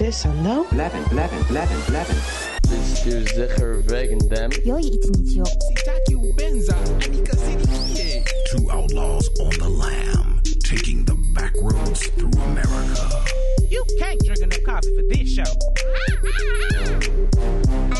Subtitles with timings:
[0.00, 2.16] Sis and now 11 11 11 11
[2.62, 4.50] This is Zigger Vegan Dem
[8.50, 13.24] Two outlaws on the lam Taking the back roads through America.
[13.68, 15.52] You can't drink enough coffee for this show.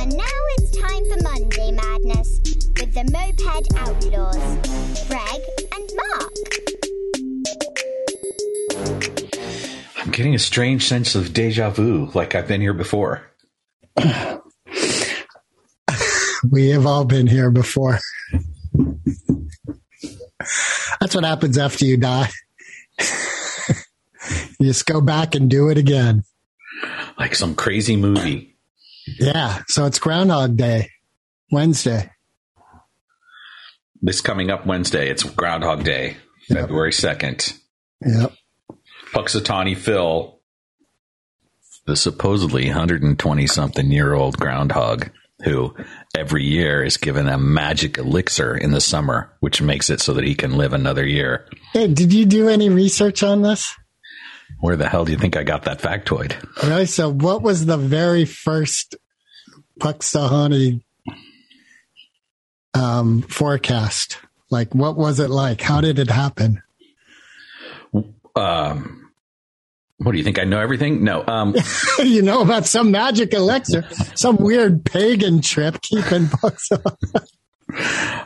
[0.01, 2.41] And now it's time for Monday Madness
[2.81, 5.43] With the Moped Outlaws Greg
[5.77, 6.80] and Mark.
[10.11, 13.31] I'm getting a strange sense of deja vu, like I've been here before.
[16.51, 17.99] We have all been here before.
[20.99, 22.29] That's what happens after you die.
[24.59, 26.25] you just go back and do it again.
[27.19, 28.57] Like some crazy movie.
[29.19, 29.63] Yeah.
[29.69, 30.89] So it's Groundhog Day,
[31.53, 32.11] Wednesday.
[34.01, 36.17] This coming up Wednesday, it's Groundhog Day,
[36.49, 37.57] February 2nd.
[38.05, 38.33] Yep.
[39.13, 40.39] Punxsutawney Phil,
[41.87, 45.11] the supposedly 120 something year old groundhog,
[45.43, 45.75] who
[46.17, 50.25] every year is given a magic elixir in the summer, which makes it so that
[50.25, 51.49] he can live another year.
[51.73, 53.75] Hey, did you do any research on this?
[54.61, 56.35] Where the hell do you think I got that factoid?
[56.63, 56.87] Really?
[56.87, 58.97] So, what was the very first
[59.79, 60.83] Punxsutawney
[62.75, 64.19] um, forecast?
[64.51, 65.61] Like, what was it like?
[65.63, 66.63] How did it happen?
[68.37, 69.00] Um,
[70.03, 70.39] what do you think?
[70.39, 71.05] I know everything?
[71.05, 71.25] No.
[71.27, 71.55] Um,
[71.99, 73.85] you know about some magic elixir,
[74.15, 77.27] some weird pagan trip keeping Punxsutawney.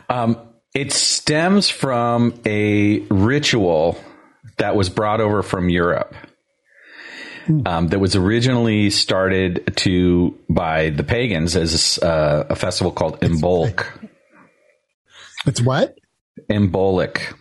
[0.09, 0.37] Um,
[0.73, 3.97] it stems from a ritual
[4.57, 6.15] that was brought over from Europe.
[7.67, 13.85] Um, that was originally started to by the pagans as uh, a festival called Imbolc.
[15.45, 15.95] It's what?
[16.49, 17.35] Imbolc,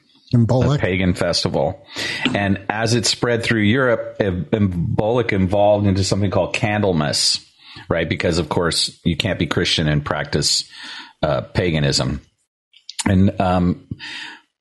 [0.77, 1.87] a pagan festival,
[2.35, 7.45] and as it spread through Europe, Im- Imbolc evolved into something called Candlemas,
[7.89, 8.09] right?
[8.09, 10.69] Because of course you can't be Christian and practice
[11.23, 12.21] uh, paganism.
[13.07, 13.87] And um,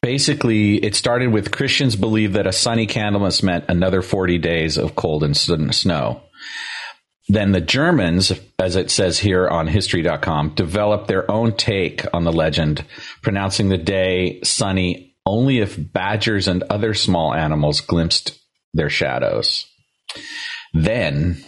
[0.01, 4.95] basically, it started with Christians believed that a sunny Candlemas meant another 40 days of
[4.95, 6.21] cold and snow.
[7.29, 12.33] Then the Germans, as it says here on history.com, developed their own take on the
[12.33, 12.83] legend,
[13.21, 18.39] pronouncing the day sunny only if badgers and other small animals glimpsed
[18.73, 19.65] their shadows.
[20.73, 21.43] Then,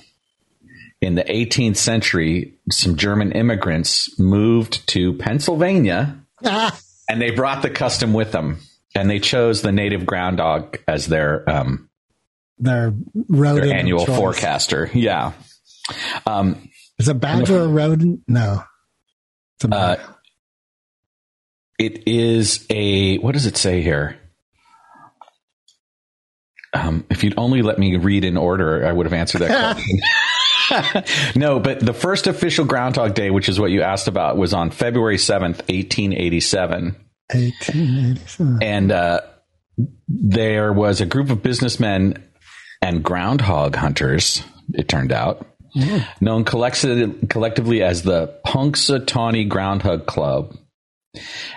[1.01, 6.77] in the 18th century, some German immigrants moved to Pennsylvania Ah,
[7.09, 8.59] and they brought the custom with them.
[8.97, 11.89] And they chose the native ground dog as their um,
[12.57, 12.93] their
[13.27, 14.15] rodent their annual choice.
[14.15, 14.89] forecaster.
[14.93, 15.33] Yeah.
[16.25, 18.21] Um, Is a badger a rodent?
[18.25, 18.63] No.
[19.57, 19.95] It's a uh,
[21.79, 24.17] it is a what does it say here?
[26.73, 29.99] Um, if you'd only let me read in order, I would have answered that question.
[31.35, 34.71] no, but the first official Groundhog Day, which is what you asked about, was on
[34.71, 36.95] February seventh, eighteen eighty-seven.
[37.33, 38.59] 1887.
[38.61, 39.21] and uh,
[40.07, 42.23] there was a group of businessmen
[42.81, 44.43] and groundhog hunters.
[44.73, 45.47] It turned out,
[46.21, 46.85] known collect-
[47.29, 50.55] collectively as the Punxsutawney Groundhog Club.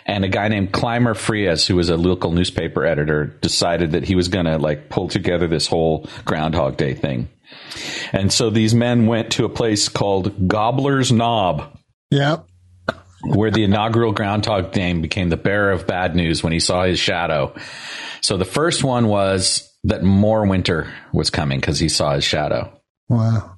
[0.06, 4.14] And a guy named Clymer Freas, who was a local newspaper editor, decided that he
[4.14, 7.28] was going to like pull together this whole Groundhog Day thing.
[8.12, 11.76] And so these men went to a place called Gobbler's Knob
[12.10, 12.46] Yep.
[13.22, 16.98] where the inaugural groundhog name became the bearer of bad news when he saw his
[16.98, 17.54] shadow.
[18.20, 22.72] So the first one was that more winter was coming because he saw his shadow.
[23.08, 23.57] Wow.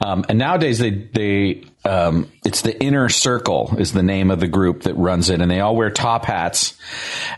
[0.00, 4.46] Um, and nowadays they they um, it's the inner circle is the name of the
[4.48, 6.76] group that runs it, and they all wear top hats,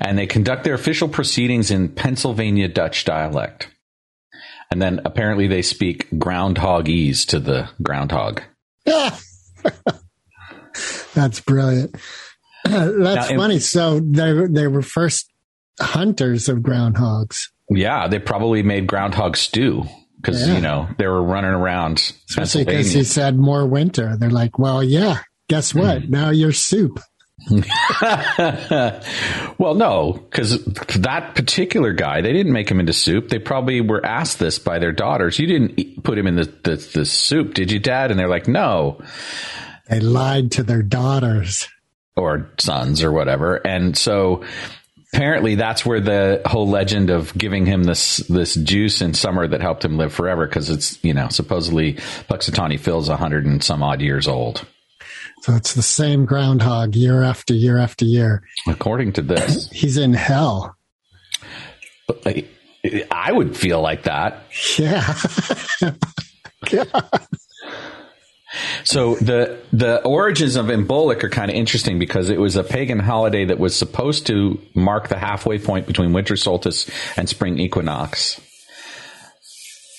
[0.00, 3.68] and they conduct their official proceedings in Pennsylvania Dutch dialect.
[4.72, 8.42] And then apparently they speak groundhogese to the groundhog.
[11.14, 11.96] That's brilliant.
[12.64, 13.58] That's Now, funny.
[13.58, 15.30] So they they were first
[15.80, 19.84] hunters of groundhogs, Yeah, they probably made groundhog stew
[20.20, 20.54] because Yeah.
[20.54, 21.98] you know they were running around
[22.28, 24.16] especially because he said more winter.
[24.16, 25.18] They're like, well, yeah.
[25.48, 26.02] Guess what?
[26.04, 26.10] Hmm.
[26.10, 27.00] Now you're soup.
[29.58, 33.28] well, no, because that particular guy, they didn't make him into soup.
[33.28, 35.38] They probably were asked this by their daughters.
[35.38, 38.10] You didn't eat, put him in the, the, the soup, did you, Dad?
[38.10, 39.00] And they're like, no,
[39.88, 41.68] They lied to their daughters.
[42.16, 43.56] or sons or whatever.
[43.66, 44.44] And so
[45.12, 49.60] apparently that's where the whole legend of giving him this this juice in summer that
[49.60, 53.82] helped him live forever because it's you know supposedly Punxsutawney Phil's a hundred and some
[53.82, 54.66] odd years old.
[55.42, 58.42] So it's the same groundhog year after year after year.
[58.66, 60.76] According to this, He's in hell.
[62.06, 62.44] But,
[63.10, 64.42] I would feel like that.
[64.78, 65.14] Yeah.
[68.84, 72.98] So the the origins of Imbolc are kind of interesting because it was a pagan
[72.98, 78.40] holiday that was supposed to mark the halfway point between winter solstice and spring equinox.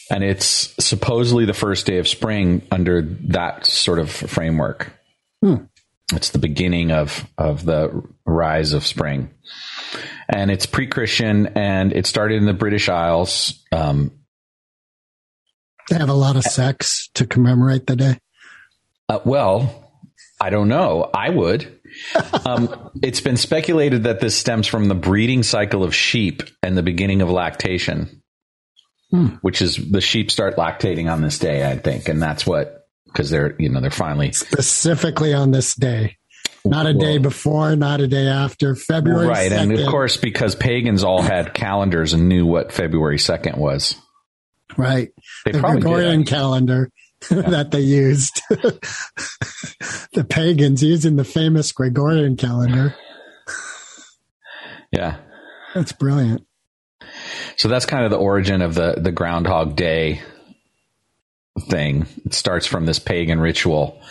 [0.10, 4.92] And it's supposedly the first day of spring under that sort of framework.
[6.14, 9.30] It's the beginning of of the rise of spring,
[10.28, 13.64] and it's pre-Christian, and it started in the British Isles.
[13.72, 14.12] Um,
[15.90, 18.20] They have a lot of sex to commemorate the day.
[19.12, 19.92] Uh, well,
[20.40, 21.10] I don't know.
[21.14, 21.82] I would.
[22.46, 26.84] Um, it's been speculated that this stems from the breeding cycle of sheep and the
[26.84, 28.22] beginning of lactation,
[29.42, 33.30] which is the sheep start lactating on this day, I think, and that's what because
[33.30, 36.16] they're you know they're finally Specifically on this day.
[36.64, 38.76] Not a day before, not a day after.
[38.76, 39.58] February right, 2nd.
[39.58, 43.96] and of course because pagans all had calendars and knew what February second was.
[44.78, 45.10] Right.
[45.44, 46.38] They the probably Gregorian actually.
[46.38, 46.92] calendar
[47.30, 48.42] that they used.
[48.50, 52.96] the pagans using the famous Gregorian calendar.
[54.92, 55.18] Yeah.
[55.74, 56.46] That's brilliant.
[57.58, 60.22] So that's kind of the origin of the the Groundhog Day
[61.70, 62.08] thing.
[62.26, 64.02] It starts from this pagan ritual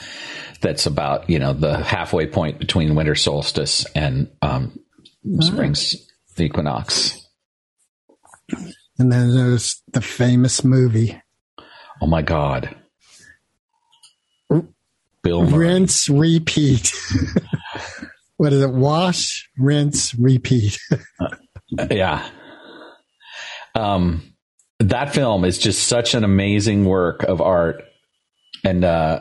[0.60, 4.78] that's about you know the halfway point between winter solstice and um,
[5.40, 5.96] spring's
[6.38, 7.26] equinox.
[8.98, 11.20] And then there's the famous movie
[12.00, 12.74] Oh my God,
[15.22, 15.66] Bill Murray.
[15.66, 16.92] Rinse, Repeat.
[18.36, 18.70] what is it?
[18.70, 20.78] Wash, rinse, repeat.
[21.88, 22.28] Yeah.
[23.76, 24.34] Um,
[24.80, 27.84] that film is just such an amazing work of art,
[28.64, 29.20] and uh,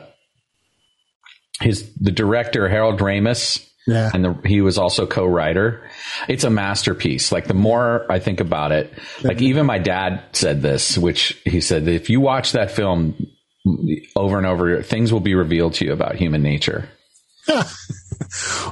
[1.60, 3.64] his the director Harold Ramis.
[3.86, 4.10] Yeah.
[4.12, 5.88] and the, he was also co-writer.
[6.28, 7.30] It's a masterpiece.
[7.30, 8.92] Like the more I think about it,
[9.22, 13.14] like even my dad said this, which he said if you watch that film
[14.16, 16.88] over and over, things will be revealed to you about human nature.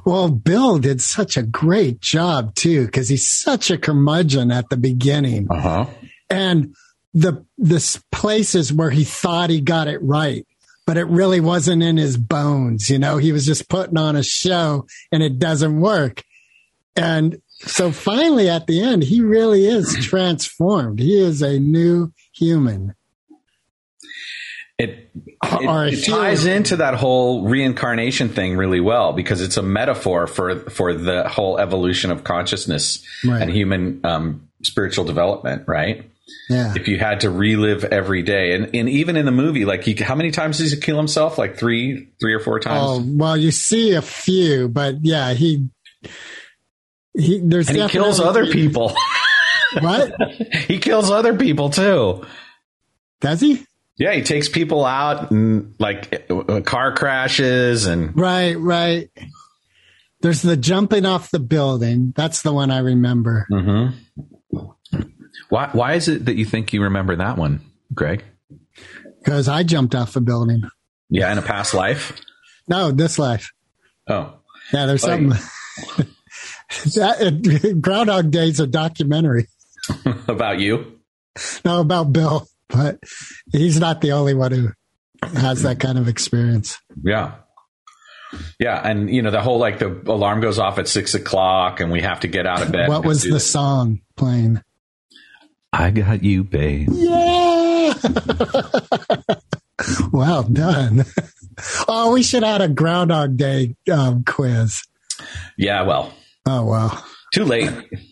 [0.05, 4.77] Well, Bill did such a great job too, because he's such a curmudgeon at the
[4.77, 5.49] beginning.
[5.51, 5.87] Uh huh.
[6.31, 6.75] and
[7.15, 10.47] the the places where he thought he got it right
[10.87, 14.23] but it really wasn't in his bones you know he was just putting on a
[14.23, 16.23] show and it doesn't work
[16.95, 22.95] and so finally at the end he really is transformed he is a new human
[24.79, 25.11] It
[25.45, 30.61] it, it ties into that whole reincarnation thing really well because it's a metaphor for
[30.71, 33.43] for the whole evolution of consciousness Right.
[33.43, 36.09] and human um, spiritual development, right?
[36.51, 36.75] yeah.
[36.77, 38.53] If you had to relive every day.
[38.55, 41.39] And, and even in the movie like he how many times does he kill himself?
[41.39, 42.85] Like three three or four times?
[42.85, 45.69] Oh well you see a few but yeah he
[47.15, 48.95] he there's and he kills other people.
[49.81, 50.13] What?
[50.69, 52.25] He kills other people too.
[53.21, 53.65] Does he
[53.99, 59.11] yeah he takes people out and like uh, car crashes and Right, right.
[60.21, 62.13] There's the jumping off the building.
[62.17, 63.47] That's the one I remember.
[65.49, 67.61] why why is it that you think you remember that one
[67.95, 68.25] greg
[69.23, 70.63] Because I jumped off a building.
[71.11, 72.21] yeah in a past life
[72.69, 73.53] No, this life.
[74.09, 74.35] oh
[74.73, 75.31] Yeah, there's Oh, something.
[76.97, 79.47] that, Groundhog Day's a documentary.
[80.29, 80.99] about you
[81.65, 82.99] No, about Bill, but
[83.53, 84.69] he's not the only one who
[85.37, 86.79] has that kind of experience.
[87.03, 87.35] yeah
[88.61, 91.91] yeah and you know the whole like the alarm goes off at six o'clock and
[91.91, 93.51] we have to get out of bed What was the this.
[93.51, 94.61] song playing?
[95.73, 97.95] i got you babe Yeah.
[100.13, 101.05] well done.
[101.89, 104.85] Oh, we should add a Groundhog Day um, quiz.
[105.57, 106.13] yeah well
[106.47, 107.03] Oh, wow.
[107.35, 107.69] too late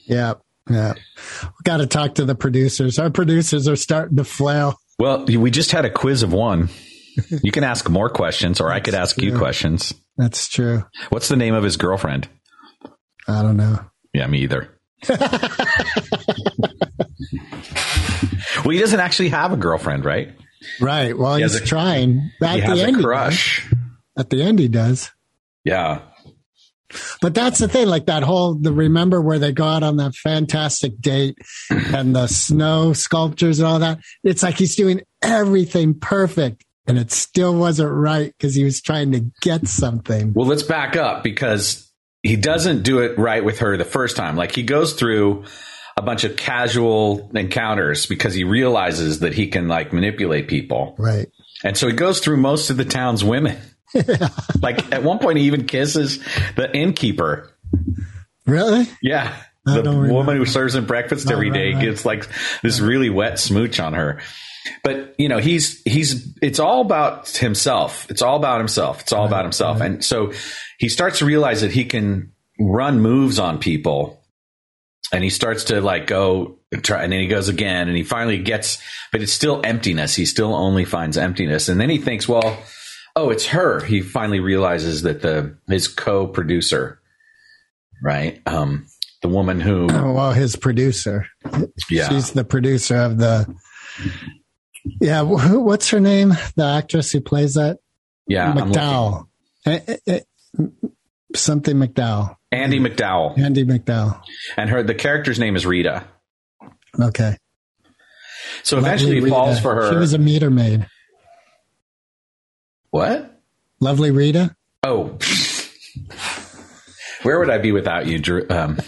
[0.07, 0.35] Yeah.
[0.69, 0.95] Yeah.
[1.43, 2.99] We got to talk to the producers.
[2.99, 4.77] Our producers are starting to flail.
[4.99, 6.69] Well, we just had a quiz of one.
[7.43, 9.95] You can ask more questions, or I could ask you questions.
[10.17, 10.85] That's true.
[11.11, 12.29] What's the name of his girlfriend?
[13.29, 13.79] I don't know.
[14.13, 14.69] Yeah, me either.
[15.09, 15.19] well,
[18.71, 20.33] he doesn't actually have a girlfriend, right?
[20.81, 21.17] Right.
[21.17, 22.31] Well, He he's a- trying.
[22.43, 23.71] At he the has a crush.
[24.19, 25.11] At the end, he does.
[25.65, 26.01] Yeah.
[27.21, 27.89] But that's the thing.
[27.89, 31.39] Like that whole the remember where they go out on that fantastic date
[31.71, 33.99] and the snow sculptures and all that.
[34.23, 39.13] It's like he's doing everything perfect, and it still wasn't right because he was trying
[39.13, 40.33] to get something.
[40.35, 41.91] Well, let's back up because
[42.23, 44.37] he doesn't do it right with her the first time.
[44.37, 45.45] Like he goes through
[45.97, 50.95] a bunch of casual encounters because he realizes that he can like manipulate people.
[50.99, 51.29] Right.
[51.65, 53.59] And so he goes through most of the town's women.
[54.63, 56.19] like at one point, he even kisses
[56.57, 57.51] the innkeeper.
[58.47, 58.87] Really?
[59.03, 59.37] Yeah.
[59.67, 61.83] I The woman who serves him breakfast Right, every right, day right.
[61.83, 62.29] gets like
[62.63, 64.21] this really wet smooch on her.
[64.85, 69.25] but you know he's he's it's all about himself it's all about himself it's all
[69.27, 70.33] about himself and so
[70.79, 74.21] he starts to realize that he can run moves on people
[75.13, 78.03] and he starts to like go and try and then he goes again and he
[78.03, 78.79] finally gets
[79.13, 82.57] but it's still emptiness he still only finds emptiness and then he thinks well
[83.17, 87.01] oh it's her he finally realizes that the his co-producer
[88.03, 88.87] right um
[89.23, 91.27] the woman who Oh, well, his producer.
[91.91, 93.53] yeah She's the producer of the.
[95.01, 96.35] Yeah, wh- what's her name?
[96.55, 97.79] The actress who plays that
[98.29, 99.27] yeah MacDowell.
[99.65, 100.21] Eh, eh, eh,
[101.35, 102.37] Something MacDowell.
[102.53, 104.21] Andie MacDowell Andie MacDowell.
[104.57, 106.05] and her the character's name is rita
[107.01, 107.37] Okay.
[108.63, 109.63] so eventually he falls Rita.
[109.63, 110.87] for her She was a meter maid.
[112.97, 113.43] What
[113.79, 114.57] Lovely Rita.
[114.83, 115.19] Oh,
[117.25, 118.47] where would I be without you, Drew?
[118.49, 118.79] Um,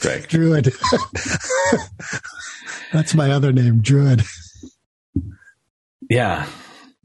[0.00, 0.26] Greg?
[0.26, 0.72] Druid.
[2.92, 4.22] That's my other name, Druid.
[6.10, 6.50] Yeah, uh,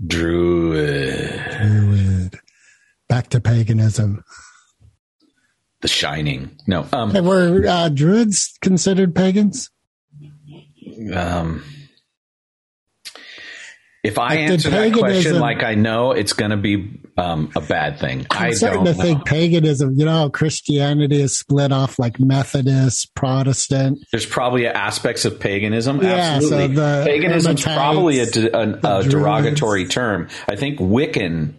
[0.08, 1.50] Druid.
[3.08, 4.24] Back to paganism.
[5.82, 6.58] the Shining.
[6.66, 9.70] No, um, were uh, Druids considered pagans?
[11.14, 11.64] um,
[14.04, 17.62] if I Like, answer that question like I know, it's going to be um, a
[17.62, 18.26] bad thing.
[18.32, 19.04] I I'm starting don't to know.
[19.04, 24.00] think paganism, you know how Christianity is split off like Methodist, Protestant.
[24.12, 26.02] There's probably aspects of paganism.
[26.02, 28.60] Yeah, so Absolutely, the paganism's Hermetites, probably a, de-
[29.00, 30.30] a derogatory term.
[30.48, 31.54] I think Wiccan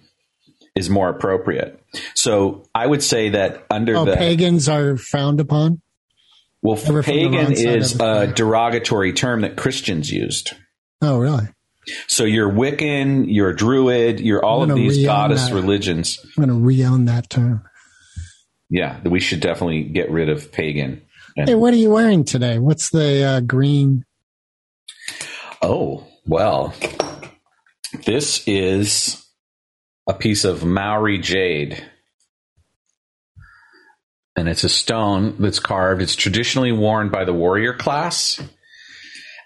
[0.74, 1.78] is more appropriate.
[2.14, 5.82] So I would say that under Oh, the pagans are frowned upon.
[6.62, 10.52] Well, They were from the pagan is a derogatory term that Christians used.
[11.02, 11.48] Oh, really?
[12.06, 15.54] So you're Wiccan, you're a Druid, you're all of these goddess that.
[15.54, 16.18] religions.
[16.36, 17.64] I'm going to re-own that term.
[18.70, 21.02] Yeah, we should definitely get rid of pagan.
[21.36, 22.58] And- Hey, what are you wearing today?
[22.58, 24.04] What's the uh, green?
[25.60, 26.74] oh, well,
[28.04, 29.24] this is
[30.08, 31.84] a piece of Maori jade.
[34.34, 36.00] And it's a stone that's carved.
[36.02, 38.40] It's traditionally worn by the warrior class.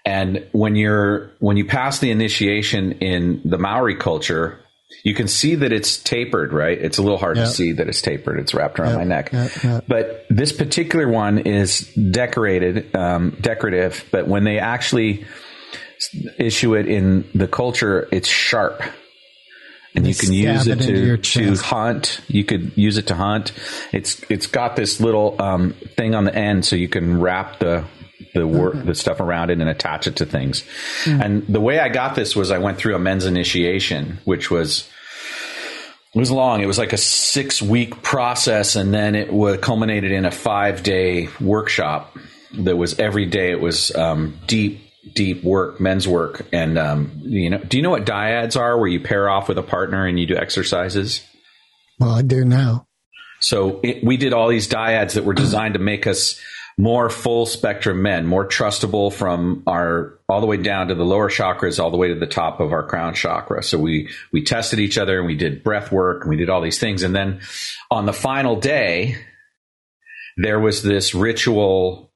[0.07, 4.57] And when you're when you pass the initiation in the Maori culture,
[5.03, 6.77] you can see that it's tapered, right?
[6.79, 7.43] It's a little hard Yeah.
[7.43, 8.39] to see that it's tapered.
[8.39, 9.29] It's wrapped around Yeah, my neck.
[9.33, 9.81] yeah.
[9.85, 14.05] But this particular one is decorated, um, decorative.
[14.09, 15.25] But when they actually
[16.37, 18.81] issue it in the culture, it's sharp,
[19.93, 22.21] and They you can use it it to to hunt.
[22.29, 23.51] You could use it to hunt.
[23.91, 27.83] It's it's got this little um, thing on the end, so you can wrap the
[28.39, 28.87] the work Mm-hmm.
[28.87, 30.63] the stuff around it and attach it to things.
[31.03, 31.23] Mm.
[31.23, 34.89] And the way I got this was I went through a men's initiation, which was
[36.13, 36.61] it was long.
[36.61, 40.83] It was like a six week process, and then it was culminated in a five
[40.83, 42.17] day workshop
[42.53, 43.51] that was every day.
[43.51, 44.81] It was um, deep,
[45.13, 47.59] deep work, men's work, and um, you know.
[47.59, 48.77] Do you know what dyads are?
[48.77, 51.23] Where you pair off with a partner and you do exercises.
[51.99, 52.87] Well, I do now.
[53.39, 56.39] So it, we did all these dyads that were designed to make us
[56.77, 61.29] more full spectrum men, more trustable from our all the way down to the lower
[61.29, 63.63] chakras, all the way to the top of our crown chakra.
[63.63, 66.61] So we we tested each other and we did breath work and we did all
[66.61, 67.01] these things.
[67.01, 67.41] And then
[67.89, 69.17] on the final day,
[70.37, 72.11] there was this ritual.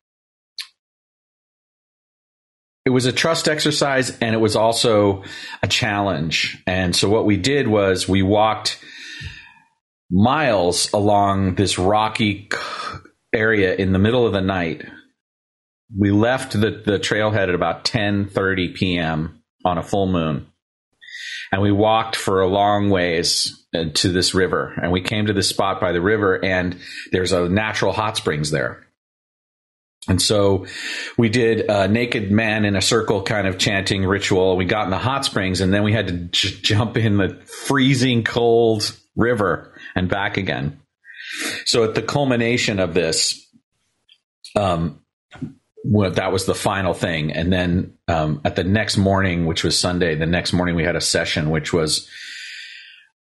[2.86, 5.24] It was a trust exercise and it was also
[5.64, 6.62] a challenge.
[6.68, 8.84] And so what we did was we walked
[10.12, 12.50] miles along this rocky
[13.34, 14.86] area in the middle of the night.
[15.98, 19.42] We left the, the trailhead at about 10:30 p.m.
[19.66, 20.48] on a full moon.
[21.52, 24.74] And we walked for a long ways uh, to this river.
[24.82, 26.78] And we came to this spot by the river and
[27.12, 28.86] there's a natural hot springs there.
[30.08, 30.66] And so
[31.18, 34.58] we did a naked man in a circle kind of chanting ritual.
[34.58, 37.40] We got in the hot springs and then we had to j- jump in the
[37.46, 40.81] freezing cold river and back again.
[41.66, 43.48] So at the culmination of this,
[44.56, 45.02] um,
[45.84, 47.32] well, that was the final thing.
[47.32, 50.96] And then um, at the next morning, which was Sunday, the next morning we had
[50.96, 52.08] a session, which was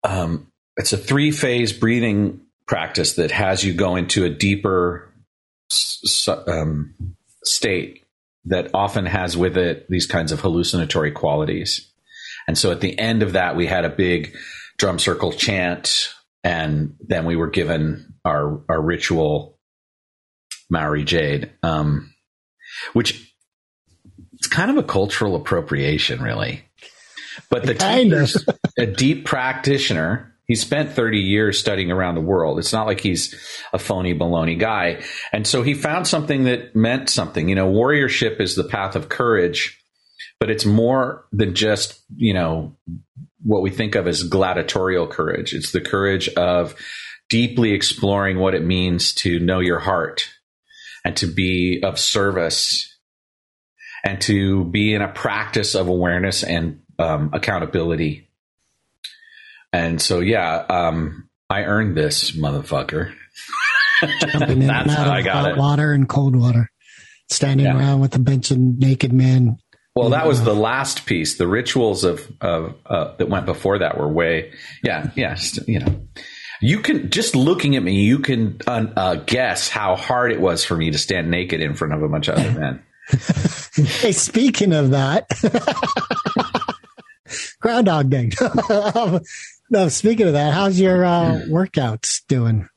[0.04, 5.12] um, it's a three phase breathing practice that has you go into a deeper
[6.48, 6.96] um,
[7.44, 8.06] state
[8.46, 11.92] that often has with it these kinds of hallucinatory qualities.
[12.48, 14.36] And so at the end of that, we had a big
[14.78, 19.58] drum circle chant, and then we were given our our ritual
[20.70, 22.13] Maori jade, um,
[22.94, 23.34] which
[24.34, 26.63] it's kind of a cultural appropriation, really.
[27.50, 28.27] But the Kind of.
[28.27, 28.46] teacher's
[28.77, 30.34] a deep practitioner.
[30.48, 32.58] He spent 30 years studying around the world.
[32.58, 33.36] It's not like he's
[33.74, 35.01] a phony baloney guy.
[35.34, 37.50] And so he found something that meant something.
[37.50, 39.77] You know, warriorship is the path of courage,
[40.39, 42.77] but it's more than just you know
[43.44, 45.53] what we think of as gladiatorial courage.
[45.53, 46.75] It's the courage of
[47.29, 50.29] deeply exploring what it means to know your heart
[51.06, 52.94] and to be of service
[54.03, 58.29] and to be in a practice of awareness and um, accountability.
[59.74, 63.13] And so, yeah, um, I earned this motherfucker.
[64.32, 65.58] Jumping in That's and out how I of got hot it.
[65.58, 66.70] water and cold water.
[67.29, 67.77] Standing Yeah.
[67.77, 69.58] around with a bunch of naked men.
[69.98, 71.38] Well, that was the last piece.
[71.38, 74.51] The rituals of of uh, that went before that were way,
[74.84, 75.34] yeah, yeah.
[75.34, 76.01] just, You know,
[76.62, 80.63] you can just looking at me, you can uh, uh, guess how hard it was
[80.63, 82.84] for me to stand naked in front of a bunch of other men.
[83.77, 85.30] Hey, speaking of that,
[87.62, 88.32] Groundhog Day.
[89.70, 92.68] no, speaking of that, how's your uh, workouts doing?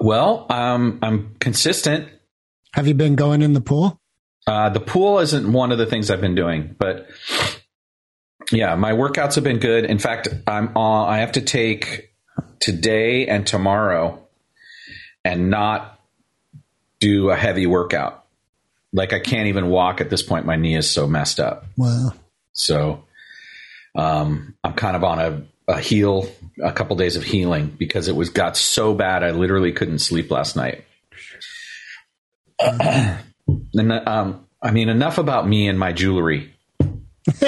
[0.00, 2.08] Well, um, I'm consistent.
[2.72, 3.99] Have you been going in the pool?
[4.46, 7.08] Uh, the pool isn't one of the things I've been doing, but
[8.50, 9.84] yeah, my workouts have been good.
[9.84, 12.12] In fact, I'm on, I have to take
[12.58, 14.26] today and tomorrow
[15.24, 16.00] and not
[16.98, 18.24] do a heavy workout.
[18.92, 20.46] Like I can't even walk at this point.
[20.46, 21.64] My knee is so messed up.
[21.76, 22.12] Wow.
[22.52, 23.04] So
[23.94, 25.42] um, I'm kind of on a,
[25.72, 26.28] a heal,
[26.62, 30.30] a couple days of healing because it was got so bad I literally couldn't sleep
[30.30, 30.84] last night.
[33.74, 36.54] and um, I mean, enough about me and my jewelry.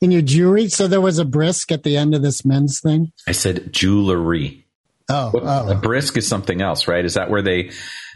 [0.00, 0.68] in your jewelry.
[0.68, 3.12] So there was a brisk at the end of this men's thing.
[3.26, 4.60] I said jewelry.
[5.10, 7.04] Oh, A oh, brisk is something else, right?
[7.04, 7.72] Is that where they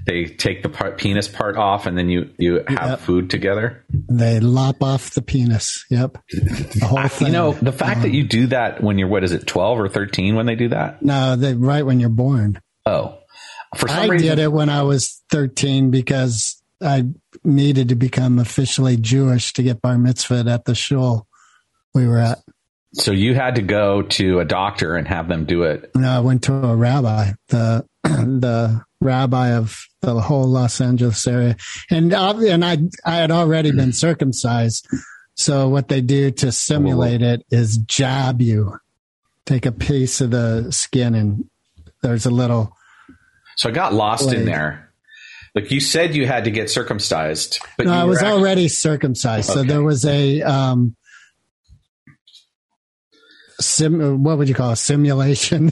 [0.06, 3.00] they take the part, penis part off and then you you have Yep.
[3.00, 3.84] food together?
[3.90, 5.84] they lop off the penis.
[5.90, 7.26] Yep, the whole thing.
[7.26, 9.88] You know, the fact that you do that when you're what is it, twelve or
[9.90, 11.02] thirteen when they do that?
[11.02, 12.58] no, they, right when you're born.
[12.87, 13.18] Oh,
[13.76, 17.04] for some I reason, did it when I was 13 because I
[17.44, 21.26] needed to become officially Jewish to get bar mitzvah at the shul
[21.94, 22.38] we were at.
[22.94, 25.90] So you had to go to a doctor and have them do it.
[25.94, 31.57] No, I went to a rabbi, the the rabbi of the whole Los Angeles area,
[31.90, 34.88] and uh, and I I had already been circumcised.
[35.35, 38.79] So what they do to simulate it is jab you,
[39.46, 41.48] take a piece of the skin, and
[42.03, 42.74] there's a little.
[43.57, 44.88] So I got lost in there.
[45.54, 49.50] Like you said, you had to get circumcised, but No, I was act- already circumcised,
[49.50, 50.96] so there was a um,
[53.61, 54.22] sim.
[54.22, 55.68] What would you call a simulation?
[55.68, 55.70] a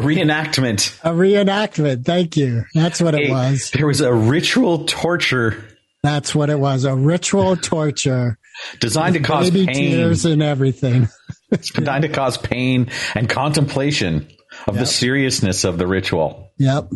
[0.00, 0.98] reenactment.
[1.02, 2.04] a reenactment.
[2.04, 2.64] Thank you.
[2.74, 3.70] That's what it A- was.
[3.72, 5.64] There was a ritual torture
[6.02, 6.84] That's what it was.
[6.84, 8.38] A ritual torture.
[8.80, 11.08] designed to cause pain, tears and everything.
[11.50, 14.28] It's designed to cause pain and contemplation
[14.66, 16.47] of the seriousness of the ritual.
[16.58, 16.90] Yep.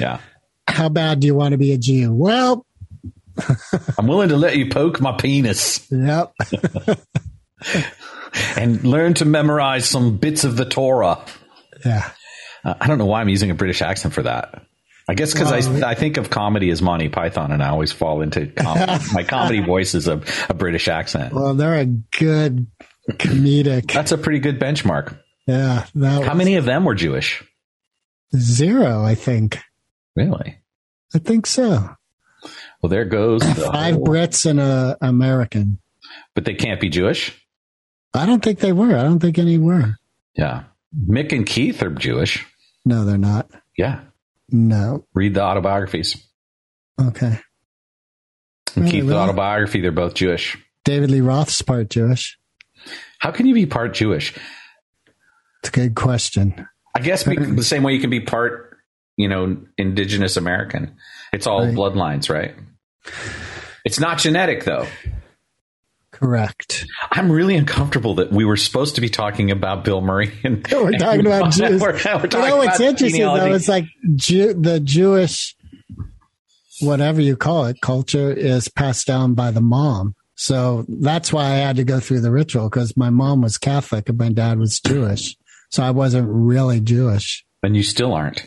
[0.00, 0.20] Yeah,
[0.66, 2.12] How bad do you want to be a Jew?
[2.12, 2.66] Well,
[3.98, 6.32] I'm willing to let you poke my penis yep.
[8.56, 11.24] and learn to memorize some bits of the Torah.
[11.84, 12.10] Yeah.
[12.64, 14.62] Uh, I don't know why I'm using a British accent for that.
[15.08, 18.20] I guess because I, I think of comedy as Monty Python, and I always fall
[18.20, 18.92] into comedy.
[19.14, 21.32] my comedy voice is a, a British accent.
[21.32, 22.66] Well, they're a good
[23.08, 23.90] comedic.
[23.90, 25.18] That's a pretty good benchmark.
[25.46, 25.86] Yeah.
[25.98, 27.42] How was many of them were Jewish?
[28.36, 29.58] Zero, I think.
[30.16, 30.58] Really?
[31.14, 31.90] I think so.
[32.82, 35.78] Well, there goes the Five whole- Brits and a American.
[36.34, 37.34] but they can't be Jewish.
[38.14, 38.96] I don't think they were.
[38.96, 39.96] I don't think any were.
[40.34, 40.64] Yeah,
[41.06, 42.46] Mick and Keith are Jewish.
[42.84, 43.50] No, they're not.
[43.76, 44.00] Yeah,
[44.50, 45.04] No.
[45.14, 46.16] read the autobiographies.
[47.00, 47.38] Okay.
[48.76, 49.20] And Really, Keith, the really?
[49.20, 50.56] autobiography, they're both Jewish.
[50.84, 52.38] David Lee Roth's part Jewish.
[53.18, 54.32] How can you be part Jewish?
[55.60, 56.66] It's a good question.
[56.94, 58.78] I guess the same way you can be part,
[59.16, 60.96] you know, indigenous American.
[61.32, 61.74] It's all Right.
[61.74, 62.54] bloodlines, right?
[63.84, 64.86] It's not genetic, though.
[66.10, 66.86] Correct.
[67.12, 70.32] I'm really uncomfortable that we were supposed to be talking about Bill Murray.
[70.44, 71.80] And We're talking about Jews.
[71.80, 73.52] We're, we're talking you know what's interesting though?
[73.54, 73.84] It's like
[74.16, 75.54] Jew, the Jewish,
[76.80, 80.14] whatever you call it, culture is passed down by the mom.
[80.34, 84.08] So that's why I had to go through the ritual because my mom was Catholic
[84.08, 85.36] and my dad was Jewish.
[85.70, 87.44] So I wasn't really Jewish.
[87.62, 88.46] and you still aren't.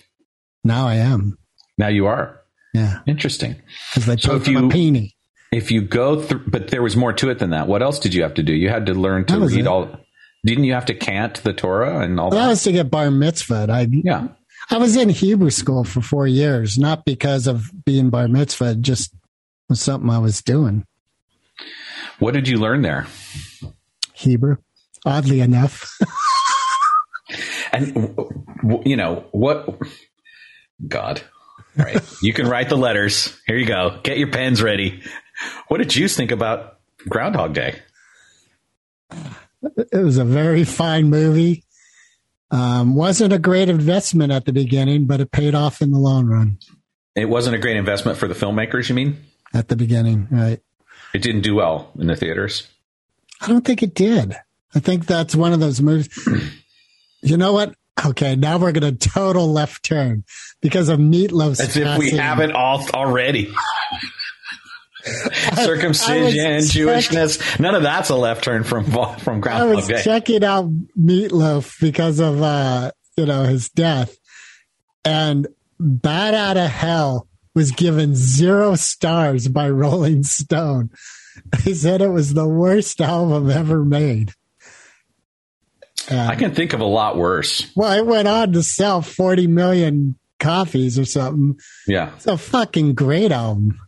[0.64, 1.38] Now I am.
[1.78, 2.42] Now you are.
[2.74, 3.00] Yeah.
[3.06, 3.62] Interesting.
[3.94, 5.16] Because they So took if my you- peenie.
[5.52, 7.68] If you go through, but there was more to it than that.
[7.68, 8.54] What else did you have to do?
[8.54, 9.68] You had to learn to read it.
[9.68, 10.00] all.
[10.46, 12.50] Didn't you have to cant the Torah and all Well, that that?
[12.52, 13.68] was to get bar mitzvah.
[13.70, 14.30] I, yeah.
[14.70, 19.14] I was in Hebrew school for four years, not because of being bar mitzvah, just
[19.68, 20.86] was something I was doing.
[22.20, 23.08] What did you learn there?
[24.14, 24.56] Hebrew,
[25.06, 25.92] oddly enough.
[27.72, 28.18] And
[28.86, 29.80] you know what?
[30.88, 31.22] God,
[31.76, 32.02] right?
[32.22, 33.38] you can write the letters.
[33.48, 34.00] Here you go.
[34.04, 35.02] Get your pens ready.
[35.68, 36.80] What did you think about
[37.10, 37.80] Groundhog Day?
[39.78, 41.64] It was a very fine movie.
[42.50, 46.28] Um, wasn't a great investment at the beginning, but it paid off in the long
[46.28, 46.58] run.
[47.16, 49.24] It wasn't a great investment for the filmmakers, you mean?
[49.54, 50.60] At the beginning, right?
[51.14, 52.68] It didn't do well in the theaters.
[53.42, 54.36] I don't think it did.
[54.76, 56.10] I think that's one of those movies.
[57.22, 57.76] You know what?
[58.04, 60.24] Okay, now we're going to total left turn
[60.62, 61.60] because of Meat Loaf.
[61.60, 63.54] As if we haven't all already.
[65.56, 68.86] Circumcision, Jewishness, none of that's a left turn from
[69.20, 70.02] from I was Day.
[70.04, 74.16] checking out Meat Loaf because of uh, you know his death,
[75.04, 75.48] and
[75.80, 80.92] Bat Out of Hell was given zero stars by Rolling Stone.
[81.64, 84.34] He said it was the worst album ever made.
[86.10, 87.72] Uh, I can think of a lot worse.
[87.76, 91.60] Well, it went on to sell 40 million copies or something.
[91.88, 93.80] Yeah, It's a fucking great album.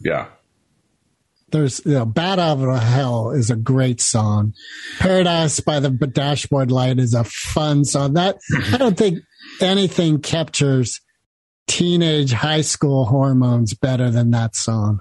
[0.00, 0.28] yeah.
[1.52, 4.54] There's, you know, Bat Out of Hell is a great song.
[5.00, 8.14] Paradise by the Dashboard Light is a fun song.
[8.14, 8.72] That, mm-hmm.
[8.72, 9.18] I don't think
[9.60, 11.00] anything captures
[11.66, 15.00] teenage high school hormones better than that song.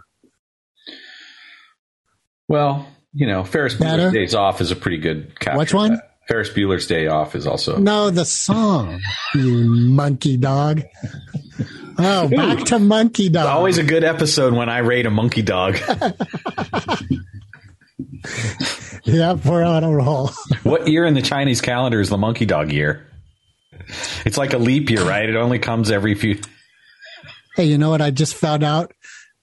[2.47, 5.59] Well, you know, Ferris Bueller's Days Off is a pretty good capture.
[5.59, 5.99] Which one?
[6.29, 6.33] That.
[6.33, 7.77] Ferris Bueller's Day Off is also.
[7.77, 8.99] No, the song,
[9.33, 10.83] you monkey dog.
[12.01, 13.47] Oh, back to monkey dog.
[13.47, 15.77] Always a good episode when I rate a monkey dog.
[19.03, 20.29] Yep, we're on a roll.
[20.63, 23.07] what year in the Chinese calendar is the monkey dog year?
[24.25, 25.27] It's like a leap year, right?
[25.27, 26.39] It only comes every few.
[27.55, 28.01] Hey, you know what?
[28.01, 28.93] I just found out.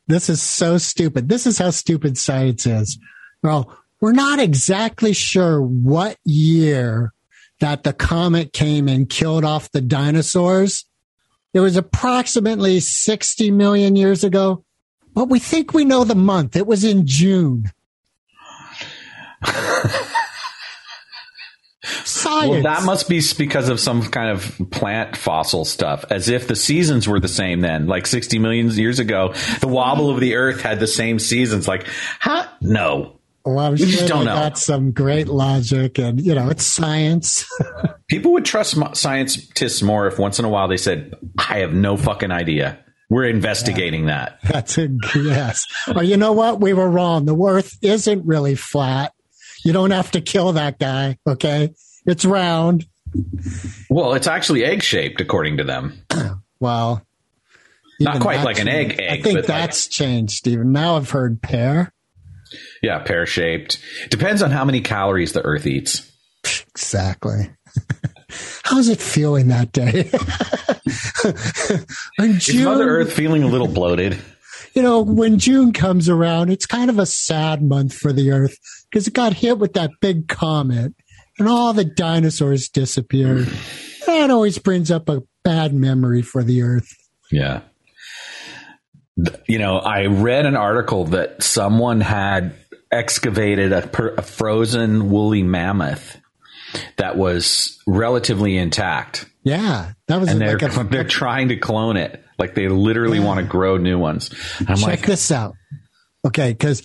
[0.06, 1.28] This is so stupid.
[1.28, 2.98] This is how stupid science is.
[3.42, 7.12] Well, we're not exactly sure what year
[7.60, 10.84] that the comet came and killed off the dinosaurs.
[11.54, 14.64] It was approximately 60 million years ago,
[15.14, 16.56] but we think we know the month.
[16.56, 17.72] It was in June.
[22.04, 22.50] Science.
[22.50, 26.56] Well, that must be because of some kind of plant fossil stuff, as if the
[26.56, 27.86] seasons were the same then.
[27.86, 31.68] Like 60 million years ago, the wobble of the earth had the same seasons.
[31.68, 31.86] Like,
[32.20, 32.46] huh?
[32.60, 33.15] No.
[33.46, 34.34] Well, I'm we sure just don't know.
[34.34, 37.46] got some great logic and, you know, it's science.
[38.08, 41.96] People would trust scientists more if once in a while they said, I have no
[41.96, 42.78] fucking idea.
[43.08, 44.38] We're investigating that.
[44.44, 45.66] That's a yes.
[45.94, 46.60] Or you know what?
[46.60, 47.24] We were wrong.
[47.24, 49.12] The earth isn't really flat.
[49.64, 51.18] You don't have to kill that guy.
[51.26, 51.72] Okay.
[52.04, 52.86] It's round.
[53.88, 56.04] Well, it's actually egg shaped, according to them.
[56.58, 57.02] Well,
[58.00, 60.72] Not quite like an egg egg, I think but like- that's changed, Stephen.
[60.72, 61.92] Now I've heard pear.
[62.82, 63.78] Yeah, pear shaped.
[64.10, 66.10] Depends on how many calories the earth eats.
[66.70, 67.50] Exactly.
[68.64, 70.10] How's it feeling that day?
[72.24, 74.18] In Is June, Mother Earth feeling a little bloated?
[74.74, 78.58] you know, when June comes around, it's kind of a sad month for the Earth
[78.90, 80.92] because it got hit with that big comet
[81.38, 83.48] and all the dinosaurs disappeared.
[84.06, 86.88] That always brings up a bad memory for the Earth.
[87.32, 87.62] Yeah.
[89.46, 92.54] You know, I read an article that someone had
[92.90, 96.18] excavated a, per, a frozen woolly mammoth
[96.96, 101.96] that was relatively intact, Yeah, that was and they're like a, they're trying to clone
[101.96, 102.22] it.
[102.38, 104.30] Like they literally want to grow new ones.
[104.58, 105.54] And I'm check like, this out.
[106.26, 106.82] Okay, because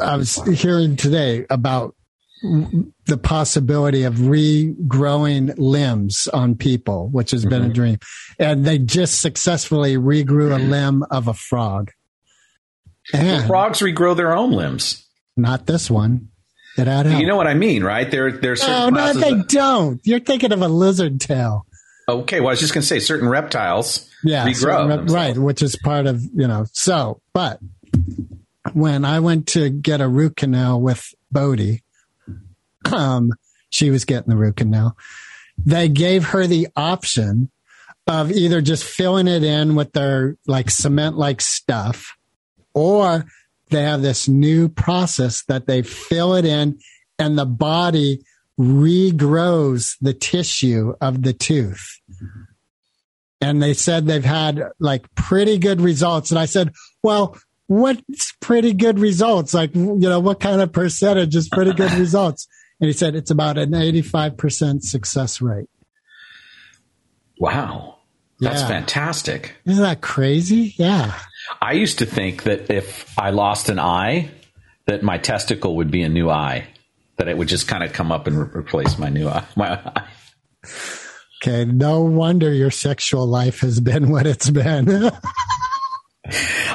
[0.00, 1.95] I was hearing today about
[2.42, 7.72] the possibility of regrowing limbs on people, which has been a mm-hmm.
[7.72, 7.98] dream.
[8.38, 10.70] And they just successfully regrew a mm-hmm.
[10.70, 11.92] limb of a frog.
[13.12, 15.06] And frogs regrow their own limbs.
[15.36, 16.28] not this one.
[16.78, 17.20] It.
[17.20, 18.10] You know what I mean, right?
[18.10, 19.98] There, there's no, no, they that- don't.
[20.04, 21.64] You're thinking of a lizard tail.
[22.06, 24.86] okay, well, I was just going to say certain reptiles Yeah, regrow.
[24.86, 25.14] themselves.
[25.14, 26.66] right, which is part of you know.
[26.72, 27.60] So, but
[28.74, 31.82] when I went to get a root canal with Bodie,
[32.92, 33.32] um,
[33.70, 34.96] she was getting the root canal.
[35.58, 37.50] They gave her the option
[38.06, 42.16] of either just filling it in with their like cement like stuff,
[42.74, 43.24] or
[43.70, 46.78] they have this new process that they fill it in
[47.18, 48.22] and the body
[48.58, 52.00] regrows the tissue of the tooth
[53.40, 56.30] and they said they've had like pretty good results.
[56.30, 56.72] And I said,
[57.02, 59.52] well, what's pretty good results?
[59.54, 62.48] Like, you know, what kind of percentage is pretty good results?
[62.80, 65.68] And he said it's about an 85% success rate.
[67.38, 67.96] Wow,
[68.40, 68.68] that's Yeah.
[68.68, 69.56] fantastic.
[69.64, 70.74] Isn't that crazy?
[70.78, 71.18] Yeah.
[71.62, 74.30] I used to think that if I lost an eye,
[74.86, 76.66] that my testicle would be a new eye,
[77.18, 79.44] that it would just kind of come up and re- replace my new eye.
[79.56, 80.04] My eye.
[81.42, 81.64] Okay.
[81.64, 85.10] No wonder your sexual life has been what it's been.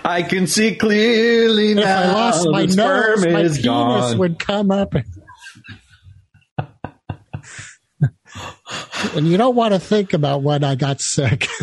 [0.05, 2.01] I can see clearly If now.
[2.01, 4.17] I lost my nose, my is penis gone.
[4.17, 4.93] would come up.
[9.15, 11.47] And you don't want to think about when I got sick.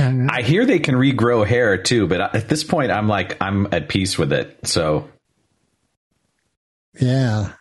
[0.00, 3.88] I hear they can regrow hair too, but at this point, I'm like, I'm at
[3.88, 4.66] peace with it.
[4.66, 5.08] So
[7.00, 7.52] yeah.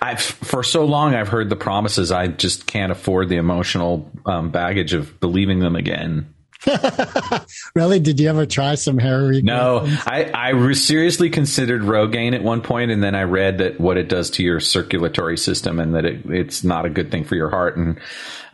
[0.00, 2.10] I've for so long I've heard the promises.
[2.10, 6.34] I just can't afford the emotional um, baggage of believing them again.
[7.74, 8.00] Really?
[8.00, 9.42] Did you ever try some hair regrowth?
[9.44, 13.98] No, I I seriously considered Rogaine at one point, and then I read that what
[13.98, 17.34] it does to your circulatory system, and that it, it's not a good thing for
[17.34, 17.76] your heart.
[17.76, 17.98] And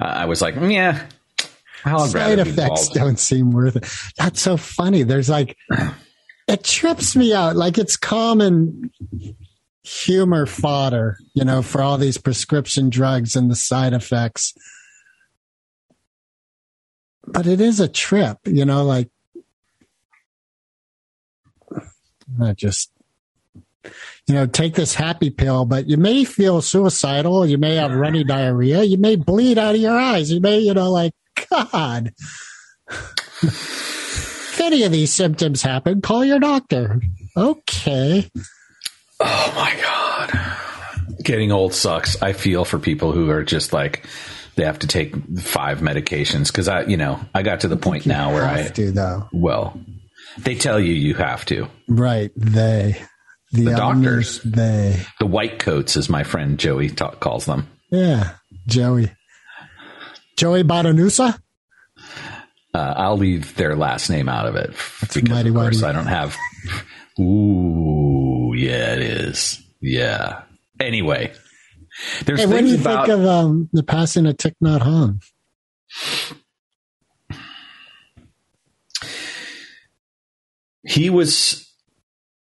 [0.00, 1.06] uh, I was like, mm, yeah,
[1.84, 3.86] I'll Side effects don't seem worth it.
[4.16, 5.02] That's so funny.
[5.02, 5.56] There's like,
[6.48, 7.56] it trips me out.
[7.56, 8.90] Like it's common
[9.82, 14.54] humor fodder, you know, for all these prescription drugs and the side effects.
[17.32, 19.10] But it is a trip, you know, like
[22.40, 22.92] I just
[24.26, 28.24] you know, take this happy pill, but you may feel suicidal, you may have runny
[28.24, 31.12] diarrhea, you may bleed out of your eyes, you may, you know, like
[31.50, 32.12] God.
[32.88, 37.00] if any of these symptoms happen, call your doctor.
[37.36, 38.30] Okay.
[39.20, 42.20] Oh my god, getting old sucks.
[42.22, 44.06] I feel for people who are just like
[44.56, 48.06] they have to take five medications because I, you know, I got to the point
[48.06, 49.28] now where I have to though.
[49.32, 49.78] well,
[50.38, 51.68] they tell you you have to.
[51.88, 52.30] Right.
[52.36, 53.00] They.
[53.52, 54.40] The, The doctors.
[54.42, 54.98] They.
[55.18, 57.68] The white coats, as my friend Joey ta- calls them.
[57.90, 58.30] Yeah.
[58.66, 59.10] Joey.
[60.38, 61.38] Joey Botanusa?
[62.74, 64.70] Uh, I'll leave their last name out of it
[65.02, 65.84] because, mighty of course, whitey.
[65.88, 66.36] I don't have.
[67.20, 69.62] Ooh, yeah, it is.
[69.82, 70.42] Yeah.
[70.80, 71.32] Anyway,
[72.24, 75.20] there's Hey, what do you about think of um, the passing of Thich Nhat Hanh?
[80.84, 81.72] he was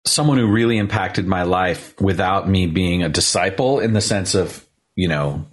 [0.05, 4.65] someone who really impacted my life without me being a disciple in the sense of,
[4.95, 5.45] you know,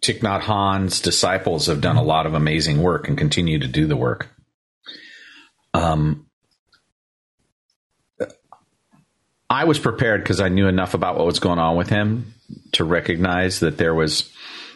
[0.00, 3.86] Thich Nhat Hanh's disciples have done a lot of amazing work and continue to do
[3.86, 4.28] the work.
[5.74, 6.25] Um,
[9.48, 12.34] I was prepared because I knew enough about what was going on with him
[12.72, 14.32] to recognize that there was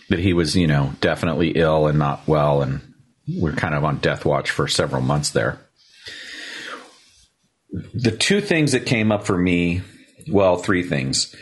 [0.08, 2.80] that he was, you know, definitely ill and not well, and
[3.28, 5.60] we're kind of on death watch for several months there
[7.94, 9.82] the two things that came up for me,
[10.28, 11.34] well, three things.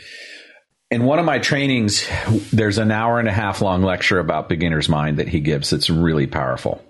[0.91, 2.07] In one of my trainings,
[2.51, 5.71] there's an hour and a half long lecture about beginner's mind that he gives.
[5.71, 6.83] It's really powerful.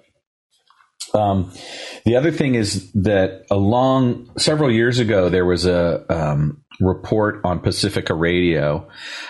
[1.14, 1.52] Um,
[2.06, 7.60] the other thing is that along several years ago, there was a um, report on
[7.60, 8.88] Pacifica Radio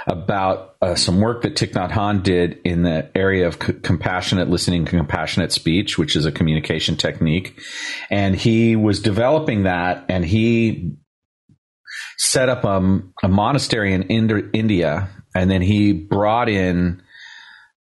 [0.08, 4.50] about uh, some work that Thich Nhat Hanh did in the area of c- compassionate
[4.50, 7.60] listening, compassionate speech, which is a communication technique.
[8.10, 10.96] And he was developing that, and he
[12.18, 17.02] set up um, a monastery in Ind- India, and then he brought in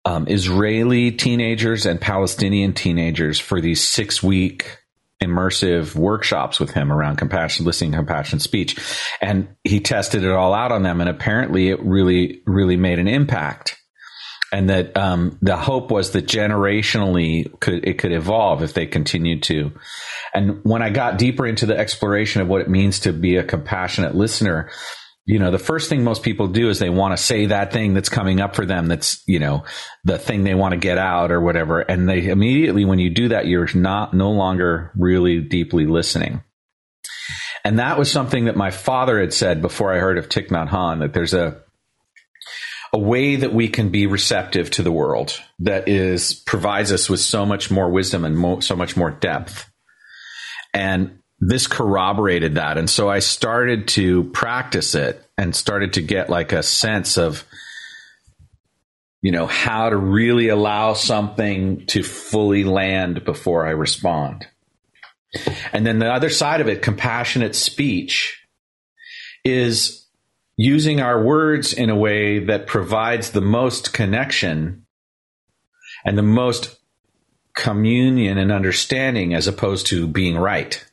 [0.06, 4.78] um, Israeli teenagers and Palestinian teenagers for these six week
[5.22, 8.80] immersive workshops with him around compassion listening compassion speech.
[9.22, 13.08] And he tested it all out on them and apparently it really really made an
[13.08, 13.78] impact.
[14.54, 19.44] And that um, the hope was that generationally could it could evolve if they continued
[19.44, 19.72] to.
[20.34, 23.44] And when i got deeper into the exploration of what it means to be a
[23.44, 24.70] compassionate listener
[25.26, 27.94] you know the first thing most people do is they want to say that thing
[27.94, 29.64] that's coming up for them that's you know
[30.04, 31.80] the thing they want to get out or whatever.
[31.80, 36.44] And they immediately when you do that you're not no longer really deeply listening.
[37.64, 41.00] And that was something that my father had said before i heard of Thich Nhat
[41.00, 41.62] that there's a
[42.94, 47.22] a way that we can be receptive to the world that is provides us with
[47.22, 49.72] so much more wisdom and mo- so much more depth.
[50.74, 52.78] And this corroborated that.
[52.78, 57.44] And so I started to practice it and started to get like a sense of,
[59.24, 64.46] you know, how to really allow something to fully land before I respond.
[65.74, 68.46] And then the other side of it, compassionate speech,
[69.44, 70.06] is
[70.58, 74.86] using our words in a way that provides the most connection
[76.06, 76.78] and the most
[77.56, 80.86] communion and understanding as opposed to being right.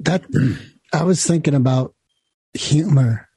[0.00, 0.24] That
[0.92, 1.94] I was thinking about
[2.54, 3.28] humor,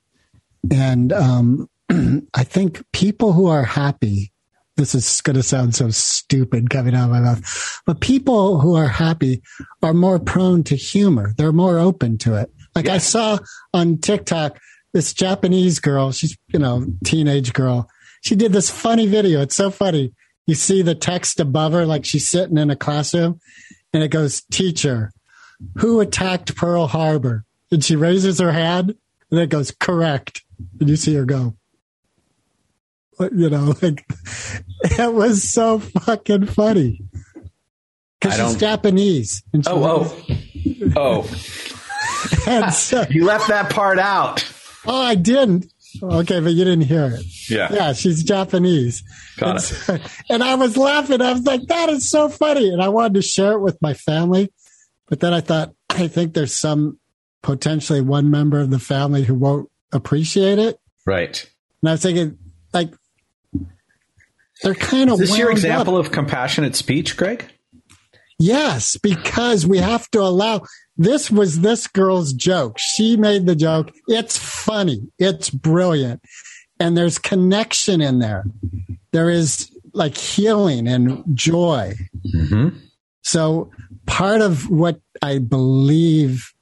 [0.71, 1.69] and um,
[2.33, 4.31] I think people who are happy.
[4.77, 8.75] This is going to sound so stupid coming out of my mouth, but people who
[8.75, 9.41] are happy
[9.81, 11.33] are more prone to humor.
[11.37, 12.51] They're more open to it.
[12.75, 13.37] Like I saw
[13.73, 14.59] on TikTok,
[14.95, 17.89] this Japanese girl, she's, you know, teenage girl,
[18.21, 19.41] she did this funny video.
[19.41, 20.13] It's so funny.
[20.47, 23.39] You see the text above her, like she's sitting in a classroom,
[23.95, 25.11] and it goes, "Teacher,
[25.77, 28.93] who attacked Pearl Harbor?" And she raises her hand,
[29.31, 30.43] and it goes, "Correct."
[30.79, 31.55] And you see her go,
[33.19, 34.05] you know, like
[34.83, 37.01] it was so fucking funny
[38.19, 39.43] because she's Japanese.
[39.53, 40.13] And she Oh,
[40.95, 41.29] oh, oh!
[42.47, 44.45] and so- You left that part out.
[44.85, 45.71] oh, I didn't.
[46.01, 47.25] Okay, but you didn't hear it.
[47.49, 47.71] Yeah.
[47.73, 49.03] Yeah, she's Japanese.
[49.37, 49.61] Got and, it.
[49.61, 49.97] so-
[50.29, 51.21] and I was laughing.
[51.21, 52.69] I was like, that is so funny.
[52.69, 54.51] And I wanted to share it with my family.
[55.07, 56.99] But then I thought, I think there's some
[57.41, 60.79] potentially one member of the family who won't appreciate it.
[61.05, 61.49] Right.
[61.81, 62.37] And I was thinking,
[62.73, 62.91] like,
[64.63, 66.05] they're kind of Is this your example up.
[66.05, 67.45] of compassionate speech, Greg?
[68.39, 70.61] Yes, because we have to allow.
[70.97, 72.77] This was this girl's joke.
[72.79, 73.91] She made the joke.
[74.07, 75.07] It's funny.
[75.19, 76.21] It's brilliant.
[76.79, 78.45] And there's connection in there.
[79.11, 81.95] There is like healing and joy.
[82.33, 82.77] Mm-hmm.
[83.23, 83.71] So
[84.05, 86.53] part of what I believe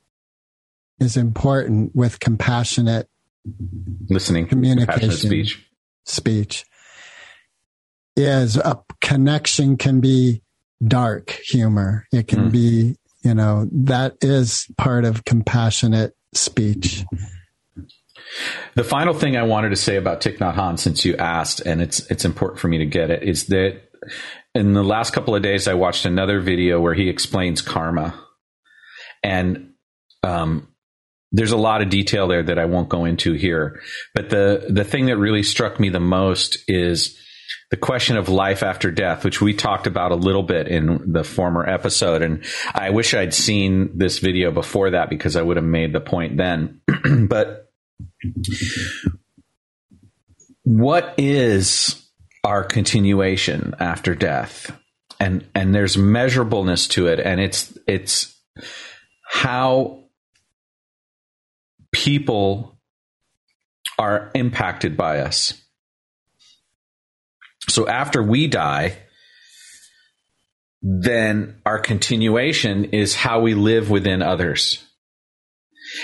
[0.99, 3.09] is important with compassionate
[4.09, 5.11] Listening, Communication.
[5.11, 5.67] speech.
[6.05, 6.63] speech
[8.15, 10.41] is a connection can be
[10.85, 12.05] dark humor.
[12.13, 12.51] It can Mm.
[12.51, 17.05] be, you know, that is part of compassionate speech.
[18.75, 21.99] The final thing I wanted to say about Thich Nhat since you asked, and it's
[22.11, 23.81] it's important for me to get it, is that
[24.55, 28.19] in the last couple of days I watched another video where he explains karma,
[29.23, 29.73] and
[30.23, 30.67] um,
[31.31, 33.81] there's a lot of detail there that I won't go into here.
[34.15, 37.17] But the the thing that really struck me the most is
[37.73, 41.23] the question of life after death, which we talked about a little bit in the
[41.23, 42.21] former episode.
[42.21, 45.99] And I wish I'd seen this video before that because I would have made the
[45.99, 46.81] point then.
[47.27, 47.71] but
[50.61, 52.07] what is
[52.43, 54.79] our continuation after death?
[55.19, 58.39] And and there's measurableness to it, and it's it's
[59.25, 60.03] how
[61.91, 62.77] people
[63.97, 65.62] are impacted by us.
[67.73, 68.97] So after we die,
[70.83, 74.85] then our continuation is how we live within others.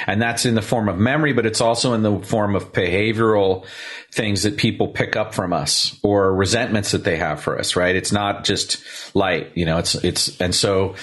[0.07, 3.67] And that's in the form of memory, but it's also in the form of behavioral
[4.11, 7.95] things that people pick up from us or resentments that they have for us, right?
[7.95, 8.83] It's not just
[9.15, 10.95] light, you know, it's, it's, and so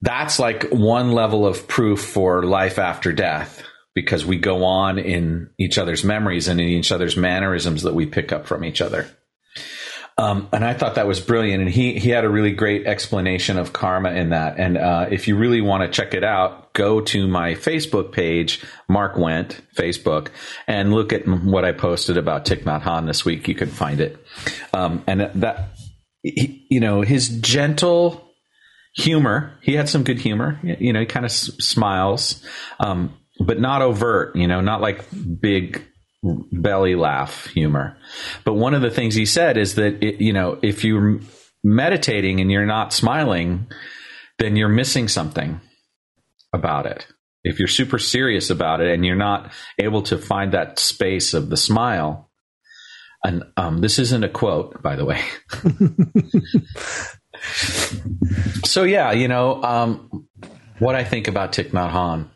[0.00, 3.62] that's like one level of proof for life after death
[3.94, 8.06] because we go on in each other's memories and in each other's mannerisms that we
[8.06, 9.06] pick up from each other.
[10.20, 11.62] Um, and I thought that was brilliant.
[11.62, 14.58] And he, he had a really great explanation of karma in that.
[14.58, 18.62] And uh, if you really want to check it out, go to my Facebook page,
[18.86, 20.28] Marc Went, Facebook,
[20.66, 23.48] and look at what I posted about Thich Nhat Hanh this week.
[23.48, 24.22] You can find it.
[24.74, 25.70] Um, and that,
[26.22, 28.28] he, you know, his gentle
[28.94, 30.60] humor, he had some good humor.
[30.62, 32.44] You know, he kind of s- smiles,
[32.78, 35.06] um, but not overt, you know, not like
[35.40, 35.82] big
[36.22, 37.96] belly laugh humor.
[38.44, 41.20] But one of the things he said is that, it, you know, if you're
[41.64, 43.66] meditating and you're not smiling,
[44.38, 45.60] then you're missing something
[46.52, 47.06] about it.
[47.42, 51.48] If you're super serious about it and you're not able to find that space of
[51.48, 52.30] the smile,
[53.24, 55.22] and um, this isn't a quote, by the way.
[58.64, 60.26] so yeah, you know um,
[60.78, 62.30] what I think about Thich Nhat Hanh.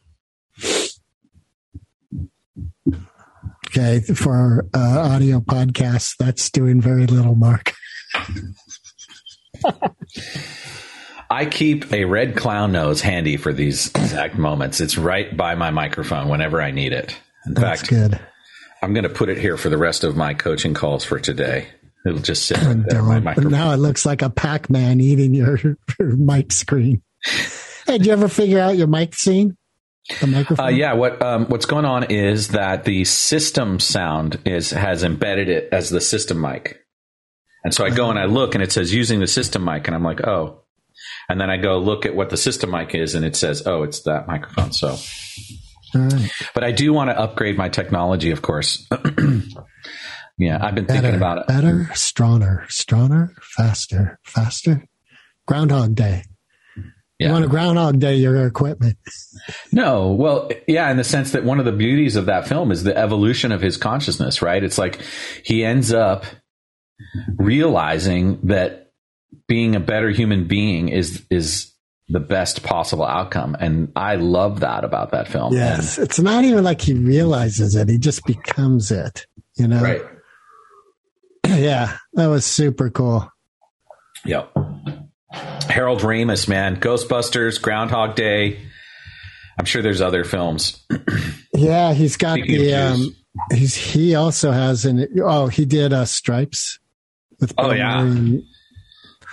[3.77, 4.01] Okay.
[4.01, 7.73] For our uh, audio podcast, that's doing very little, Marc.
[11.29, 14.81] I keep a red clown nose handy for these exact moments.
[14.81, 17.17] It's right by my microphone whenever I need it.
[17.47, 18.21] In That's fact, good.
[18.81, 21.67] I'm going to put it here for the rest of my coaching calls for today.
[22.07, 23.51] It'll just sit right there, my microphone.
[23.51, 25.59] now it looks like a Pac Man eating your,
[25.99, 27.03] your mic screen.
[27.25, 29.57] Hey, did you ever figure out your mic scene?
[30.21, 30.67] The microphone?
[30.67, 35.49] Uh, yeah, what um, what's going on is that the system sound is has embedded
[35.49, 36.85] it as the system mic,
[37.65, 39.95] and so I go and I look and it says using the system mic, and
[39.95, 40.65] I'm like, oh,
[41.29, 43.83] and then I go look at what the system mic is, and it says, oh,
[43.83, 44.73] it's that microphone.
[44.73, 44.97] So,
[45.95, 46.31] right.
[46.55, 48.87] but I do want to upgrade my technology, of course.
[50.39, 51.47] yeah, I've been thinking about it.
[51.47, 54.85] better, stronger, stronger, faster, faster.
[55.47, 56.25] Groundhog Day.
[57.19, 57.33] You Yeah.
[57.33, 58.97] want to Groundhog Day your equipment.
[59.73, 62.83] No, well, yeah, in the sense that one of the beauties of that film is
[62.83, 64.63] the evolution of his consciousness, right?
[64.63, 65.01] It's like
[65.45, 66.25] he ends up
[67.37, 68.93] realizing that
[69.47, 71.73] being a better human being is is
[72.09, 75.55] the best possible outcome, and I love that about that film.
[75.55, 75.97] Yes.
[75.99, 77.89] It's not even like he realizes it.
[77.89, 79.81] He just becomes it, you know?
[79.81, 80.03] Right.
[81.47, 83.31] yeah, that was super cool.
[84.27, 84.54] Yep.
[85.69, 88.61] Harold Ramis, man, Ghostbusters, Groundhog Day.
[89.59, 90.85] I'm sure there's other films.
[91.57, 92.75] Yeah, he's got Speaking the.
[92.75, 93.17] Um,
[93.53, 95.07] he's he also has an.
[95.23, 96.81] Oh, he did uh, Stripes.
[97.39, 98.03] With Oh, Bill yeah.
[98.05, 98.45] Murray.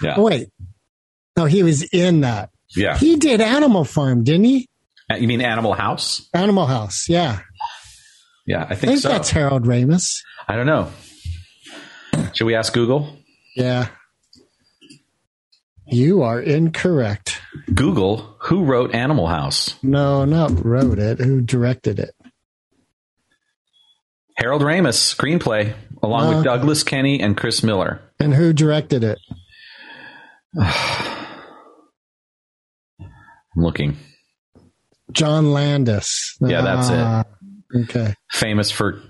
[0.04, 0.14] Yeah.
[0.18, 0.50] Oh, wait,
[1.36, 2.52] no, he was in that.
[2.76, 2.96] Yeah.
[2.96, 4.70] He did Animal Farm, didn't he?
[5.18, 6.30] You mean Animal House?
[6.36, 7.10] Animal House.
[7.10, 7.40] Yeah,
[8.46, 9.10] Yeah, I I think think so.
[9.10, 10.22] that's Harold Ramis.
[10.48, 10.92] I don't know.
[12.34, 13.18] Should we ask Google?
[13.56, 13.88] Yeah.
[15.86, 17.42] You are incorrect.
[17.74, 19.76] Google, who wrote Animal House?
[19.84, 21.20] No, not wrote it.
[21.20, 22.16] Who directed it?
[24.38, 26.36] Harold Ramis, screenplay, along Uh.
[26.38, 28.02] with Douglas Kenney and Chris Miller.
[28.20, 29.20] And who directed it?
[30.60, 30.74] I'm
[33.56, 33.98] looking.
[35.12, 36.38] John Landis.
[36.40, 37.00] Yeah, that's it.
[37.00, 37.24] Ah,
[37.74, 38.14] Okay.
[38.32, 39.02] Famous for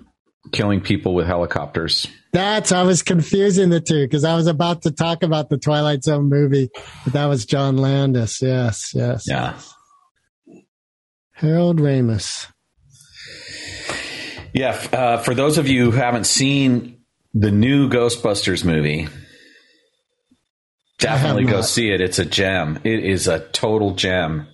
[0.52, 2.08] killing people with helicopters.
[2.34, 6.04] That's I was confusing the two because I was about to talk about the Twilight
[6.04, 6.70] Zone movie,
[7.04, 8.42] but that was John Landis.
[8.42, 9.26] Yes, yes.
[9.28, 9.60] Yeah.
[11.34, 12.48] Harold Ramis.
[14.54, 14.82] Yeah.
[14.94, 17.00] Uh, for those of you who haven't seen
[17.34, 19.10] the new Ghostbusters movie,
[21.00, 22.00] definitely go see it.
[22.00, 22.80] It's a gem.
[22.84, 24.48] It is a total gem.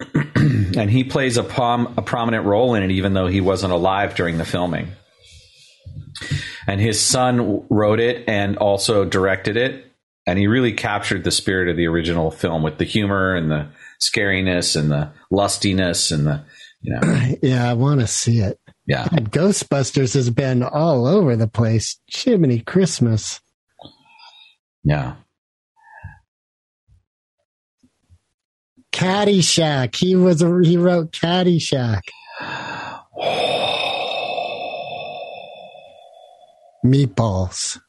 [0.14, 4.14] and he plays a, prom- a prominent role in it, even though he wasn't alive
[4.14, 4.88] during the filming.
[6.70, 9.86] And his son wrote it and also directed it.
[10.24, 13.66] And he really captured the spirit of the original film with the humor and the
[14.00, 16.44] scariness and the lustiness and the,
[16.80, 17.00] you know,
[17.42, 18.60] Yeah, I want to see it.
[18.86, 19.08] yeah.
[19.08, 21.98] God, Ghostbusters has been all over the place.
[22.08, 23.40] chimney Christmas.
[24.84, 25.16] Yeah.
[28.92, 29.96] Caddyshack.
[29.96, 32.02] He was a, he wrote Caddyshack.
[36.84, 37.80] Meatballs.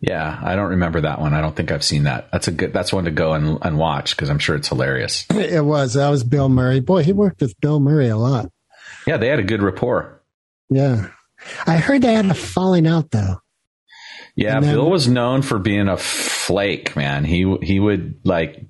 [0.00, 1.34] Yeah, I don't remember that one.
[1.34, 2.28] I don't think I've seen that.
[2.30, 2.72] That's a good.
[2.72, 5.26] That's one to go and, and watch because I'm sure it's hilarious.
[5.34, 5.94] It was.
[5.94, 6.80] That was Bill Murray.
[6.80, 8.50] Boy, he worked with Bill Murray a lot.
[9.06, 10.22] Yeah, they had a good rapport.
[10.70, 11.08] Yeah.
[11.66, 13.40] I heard they had a falling out though.
[14.36, 17.24] Yeah, then- Bill was known for being a flake, man.
[17.24, 18.64] He he would like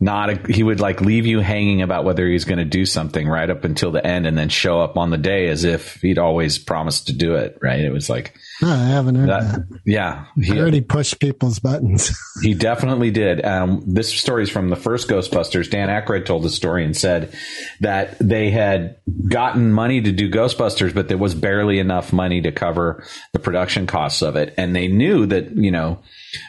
[0.00, 3.28] not he would like leave you hanging about whether he was going to do something
[3.28, 6.18] right up until the end, and then show up on the day as if he'd
[6.18, 7.58] always promised to do it.
[7.60, 7.80] Right?
[7.80, 9.42] It was like Oh, I haven't heard that.
[9.42, 9.80] that.
[9.84, 12.10] Yeah, he, heard he pushed people's buttons.
[12.40, 13.44] He definitely did.
[13.44, 15.68] Um, this story is from the first Ghostbusters.
[15.68, 17.34] Dan Aykroyd told the story and said
[17.80, 22.52] that they had gotten money to do Ghostbusters, but there was barely enough money to
[22.52, 24.54] cover the production costs of it.
[24.56, 25.98] And they knew that, you know,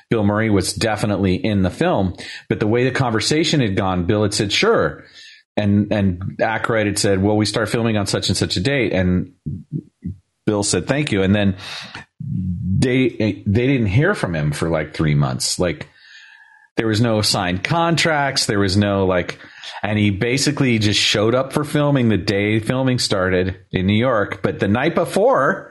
[0.10, 2.16] Bill Murray was definitely in the film,
[2.48, 5.06] but the way the conversation had gone, Bill had said, sure.
[5.58, 8.94] And, and Aykroyd had said, well, we start filming on such and such a date.
[8.94, 9.34] And
[10.46, 11.22] Bill said, thank you.
[11.22, 11.58] And then
[12.20, 13.10] they,
[13.46, 15.60] they didn't hear from him for like three months.
[15.60, 15.90] Like
[16.78, 18.46] there was no signed contracts.
[18.46, 19.38] There was no like,
[19.84, 24.42] and he basically just showed up for filming the day filming started in New York.
[24.42, 25.69] But the night before,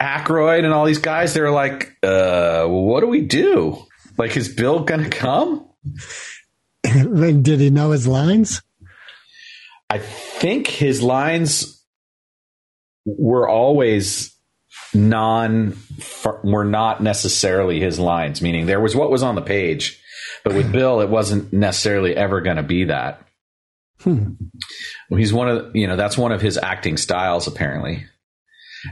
[0.00, 3.84] Aykroyd and all these guys, they were like, uh, what do we do?
[4.16, 5.68] Like, is Bill going to come?
[6.82, 8.62] Did he know his lines?
[9.90, 11.84] I think his lines
[13.04, 14.34] were always
[14.94, 15.76] non
[16.44, 20.02] were not necessarily his lines meaning there was what was on the page
[20.44, 23.22] but with bill it wasn't necessarily ever going to be that
[24.00, 24.34] Hmm.
[25.10, 28.06] He's one of you know that's one of his acting styles apparently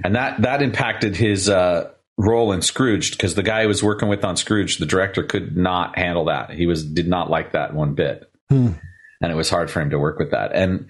[0.05, 4.09] and that that impacted his uh role in scrooge because the guy he was working
[4.09, 7.74] with on scrooge the director could not handle that he was did not like that
[7.74, 8.72] one bit Hmm.
[9.20, 10.89] and it was hard for him to work with that and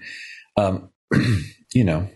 [0.55, 0.89] um
[1.73, 2.09] you know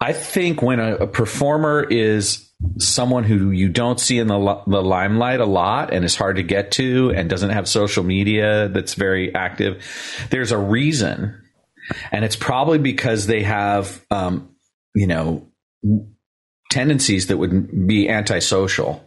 [0.00, 4.82] I think when a, a performer is someone who you don't see in the, the
[4.82, 8.94] limelight a lot and is hard to get to and doesn't have social media that's
[8.94, 9.82] very active,
[10.30, 11.42] there's a reason.
[12.10, 14.50] And it's probably because they have, um,
[14.96, 15.46] you know,
[16.70, 19.04] tendencies that would be antisocial.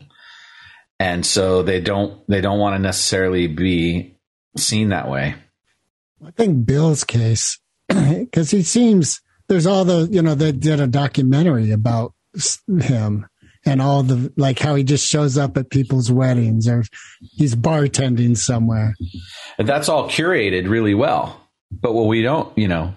[1.00, 4.16] And so they don't, they don't want to necessarily be
[4.56, 5.36] seen that way.
[6.26, 10.88] I think Bill's case, because he seems there's all the you know they did a
[10.88, 12.14] documentary about
[12.82, 13.26] him
[13.66, 16.84] and all the like how he just shows up at people's weddings or
[17.20, 18.96] he's bartending somewhere.
[19.58, 21.42] And that's all curated really well.
[21.72, 22.94] But what we don't, you know,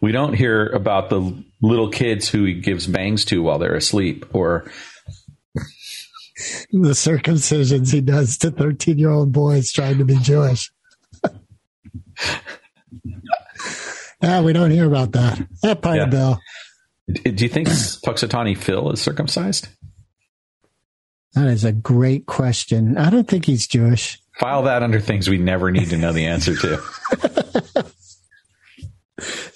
[0.00, 4.26] we don't hear about the little kids who he gives bangs to while they're asleep
[4.34, 4.70] or
[6.72, 10.70] The circumcisions he does to 13 year old boys trying to be Jewish.
[14.20, 15.46] yeah, we don't hear about that.
[15.62, 16.38] That part of Bill.
[17.12, 19.68] Do you think Punxsutawney Phil is circumcised?
[21.34, 22.98] That is a great question.
[22.98, 24.20] I don't think he's Jewish.
[24.38, 27.84] File that under things we never need to know the answer to.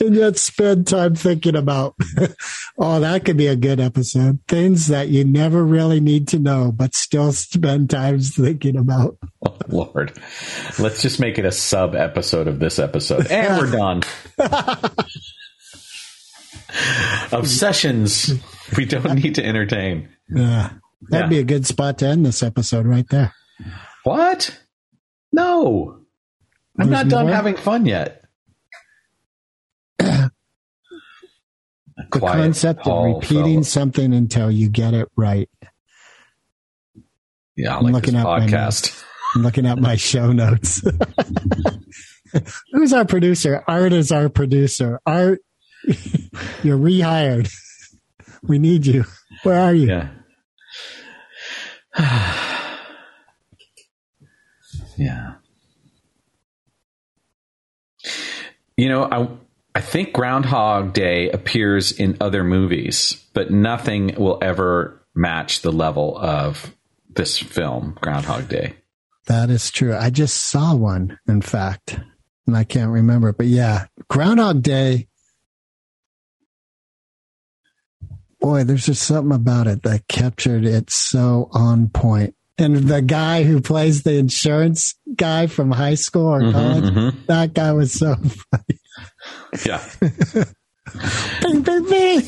[0.00, 1.94] and yet spend time thinking about
[2.78, 6.72] oh that could be a good episode things that you never really need to know
[6.72, 9.16] but still spend time thinking about
[9.46, 10.12] Oh, Lord.
[10.78, 13.26] Let's just make it a sub episode of this episode.
[13.30, 14.02] And we're done.
[17.32, 18.32] Obsessions
[18.76, 20.08] we don't need to entertain.
[20.34, 20.70] yeah
[21.10, 21.28] that'd Yeah.
[21.28, 23.32] be a good spot to end this episode right there
[24.04, 24.58] What?
[25.32, 26.00] No.
[26.78, 27.34] I'm There's not done more?
[27.34, 28.24] having fun yet.
[29.98, 30.30] the
[32.10, 33.62] Quiet concept of repeating fellow.
[33.62, 35.48] something until you get it right
[37.56, 39.02] Yeah, I I'm like looking at my podcast.
[39.34, 40.82] i'm looking at my show notes
[42.72, 45.40] who's our producer art is our producer art
[46.62, 47.52] you're rehired
[48.42, 49.04] we need you
[49.42, 50.08] where are you Yeah.
[54.98, 55.34] yeah.
[58.76, 59.28] You know, I
[59.76, 66.16] I think Groundhog Day appears in other movies, but nothing will ever match the level
[66.16, 66.74] of
[67.10, 68.76] this film, Groundhog Day.
[69.26, 69.94] That is true.
[69.94, 72.00] I just saw one, in fact,
[72.46, 73.34] and I can't remember.
[73.34, 75.08] But yeah, Groundhog Day.
[78.40, 82.34] Boy, there's just something about it that captured it so on point.
[82.58, 87.26] And the guy who plays the insurance guy from high school or college, mhm.
[87.26, 88.14] that guy was so
[88.50, 88.80] funny.
[89.66, 89.82] Yeah.
[91.42, 92.22] Bing, bing, bing.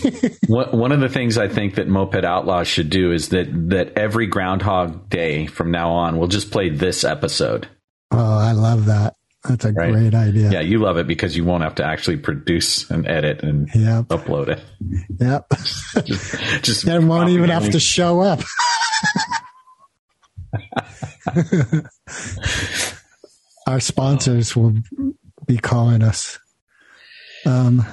[0.49, 4.27] One of the things I think that Moped Outlaws should do is that that every
[4.27, 7.69] Groundhog Day from now on, we'll just play this episode.
[8.11, 9.15] oh, I love that.
[9.49, 9.93] That's a Right.
[9.93, 10.51] great idea.
[10.51, 14.07] Yeah, you love it because you won't have to actually produce and edit and Yep.
[14.09, 14.61] upload it.
[15.21, 15.47] Yep.
[16.05, 18.41] Just, just Then won't even have to show up.
[23.67, 24.75] Our sponsors will
[25.47, 26.39] be calling us.
[27.45, 27.85] Um,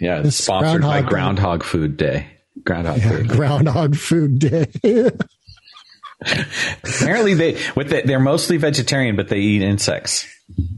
[0.00, 1.64] Yeah, it's sponsored by Groundhog Day.
[1.64, 2.28] Groundhog Food Day.
[2.64, 3.28] Groundhog yeah, Food.
[3.28, 4.66] Groundhog Food Day.
[6.84, 10.26] Apparently, they with the, they're mostly vegetarian, but they eat insects.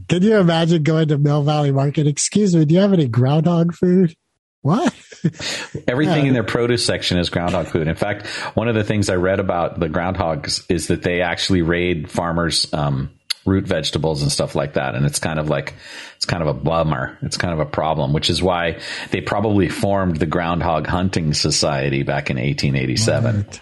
[0.07, 2.05] Can you imagine going to Mill Valley Market?
[2.07, 4.15] Excuse me, do you have any groundhog food?
[4.61, 4.93] What?
[5.87, 6.27] Everything Yeah.
[6.29, 7.87] in their produce section is groundhog food.
[7.87, 11.61] In fact, one of the things I read about the groundhogs is that they actually
[11.61, 13.09] raid farmers' um,
[13.45, 15.73] root vegetables and stuff like that, and it's kind of like
[16.15, 17.17] it's kind of a bummer.
[17.21, 18.79] It's kind of a problem, which is why
[19.11, 23.35] they probably formed the Groundhog Hunting Society back in 1887.
[23.37, 23.61] Right.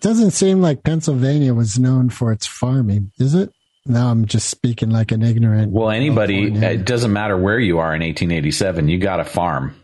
[0.00, 3.50] Doesn't seem like Pennsylvania was known for its farming, is it?
[3.86, 5.72] Now I'm just speaking like an ignorant.
[5.72, 9.74] Well, anybody, it doesn't matter where you are in 1887, you got a farm.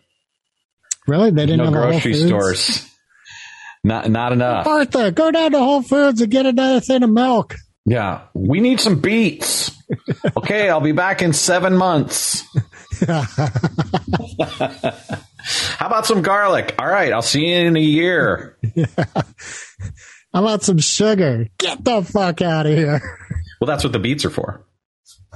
[1.09, 1.31] Really?
[1.31, 2.89] They didn't No have grocery stores.
[3.83, 4.67] Not not enough.
[4.67, 7.57] Martha, go down to Whole Foods and get another thing of milk.
[7.87, 9.71] Yeah, we need some beets.
[10.37, 12.45] okay, I'll be back in seven months.
[13.07, 13.25] How
[15.87, 16.75] about some garlic?
[16.79, 18.59] All right, I'll see you in a year.
[20.35, 21.47] How about some sugar?
[21.59, 23.01] Get the fuck out of here.
[23.61, 24.65] Well, that's what the beets are for.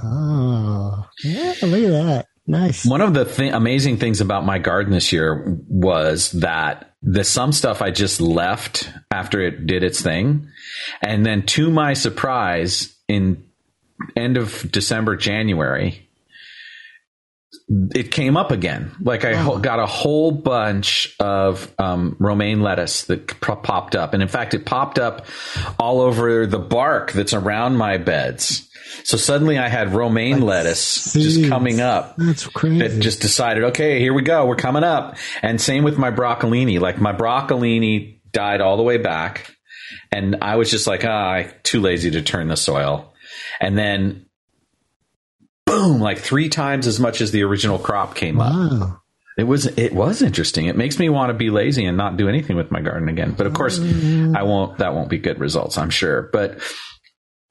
[0.01, 2.25] Oh, yeah, look at that.
[2.45, 2.85] Nice.
[2.85, 7.51] One of the th- amazing things about my garden this year was that the some
[7.51, 10.49] stuff I just left after it did its thing,
[11.01, 13.45] and then to my surprise, in
[14.15, 16.09] end of December, January,
[17.69, 18.91] it came up again.
[18.99, 24.21] Like I ho- got a whole bunch of um, romaine lettuce that popped up, and
[24.21, 25.25] in fact, it popped up
[25.79, 28.69] all over the bark that's around my beds.
[29.03, 32.79] So suddenly, I had romaine lettuce just coming up That's crazy.
[32.79, 35.17] that just decided, okay, here we go, we're coming up.
[35.41, 36.79] And same with my broccolini.
[36.79, 39.55] Like my broccolini died all the way back,
[40.11, 43.13] and I was just like, ah, I too lazy to turn the soil.
[43.59, 44.25] And then,
[45.65, 48.99] boom, like three times as much as the original crop came up.
[49.35, 50.67] It was it was interesting.
[50.67, 53.33] It makes me want to be lazy and not do anything with my garden again.
[53.35, 54.77] But of course, I won't.
[54.77, 56.29] That won't be good results, I'm sure.
[56.31, 56.59] But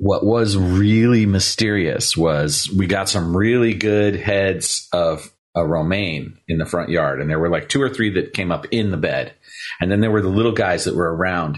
[0.03, 6.59] what was really mysterious was we got some really good heads of a romaine in
[6.59, 8.97] the front yard, and there were like two or three that came up in the
[8.97, 9.33] bed,
[9.81, 11.57] and then there were the little guys that were around.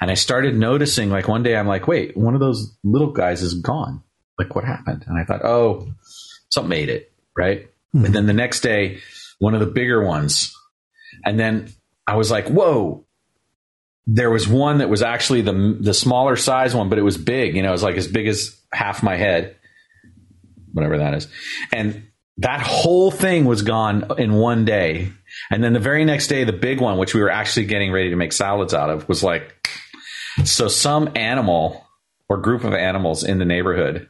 [0.00, 3.42] And I started noticing, like one day, I'm like, wait, one of those little guys
[3.42, 4.02] is gone.
[4.40, 5.04] Like, what happened?
[5.06, 5.86] And I thought, oh,
[6.50, 7.70] something ate it, right?
[7.92, 8.06] Hmm.
[8.06, 8.98] And then the next day,
[9.38, 10.52] one of the bigger ones.
[11.24, 11.72] And then
[12.08, 13.03] I was like, whoa.
[14.06, 17.56] There was one that was actually the the smaller size one, but it was big.
[17.56, 19.56] You know, it was like as big as half my head,
[20.72, 21.28] whatever that is.
[21.72, 22.04] And
[22.38, 25.10] that whole thing was gone in one day.
[25.50, 28.10] And then the very next day, the big one, which we were actually getting ready
[28.10, 29.68] to make salads out of, was like,
[30.44, 31.86] so some animal
[32.28, 34.08] or group of animals in the neighborhood.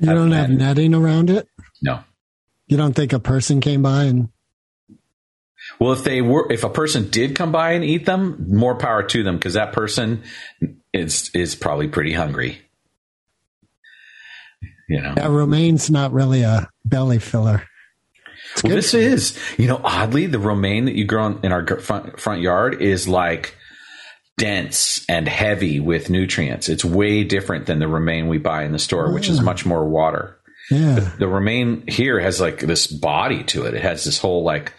[0.00, 1.48] You don't have netting around it?
[1.82, 2.00] No.
[2.66, 4.30] You don't think a person came by and
[5.80, 9.02] Well, if they were, if a person did come by and eat them, more power
[9.04, 10.22] to them because that person
[10.92, 12.60] is is probably pretty hungry.
[14.88, 17.62] You know, yeah, romaine's not really a belly filler.
[18.64, 22.18] well, this is you know oddly the romaine that you grow in- in our front
[22.18, 23.54] front yard is like
[24.38, 26.68] dense and heavy with nutrients.
[26.68, 29.86] It's way different than the romaine we buy in the store, which is much more
[29.86, 30.36] water.
[30.70, 31.12] Yeah.
[31.18, 33.74] the romaine here has like this body to it.
[33.74, 34.72] It has this whole like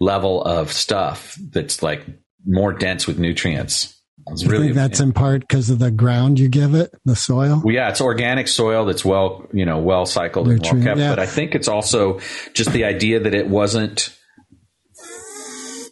[0.00, 2.04] level of stuff that's like
[2.46, 3.90] more dense with nutrients.
[4.28, 7.16] It's I really think that's in part because of the ground you give it, the
[7.16, 7.60] soil.
[7.62, 10.98] well, yeah, it's organic soil that's well, you know, well cycled and well kept.
[10.98, 11.10] yeah.
[11.10, 12.20] But I think it's also
[12.54, 14.16] just the idea that it wasn't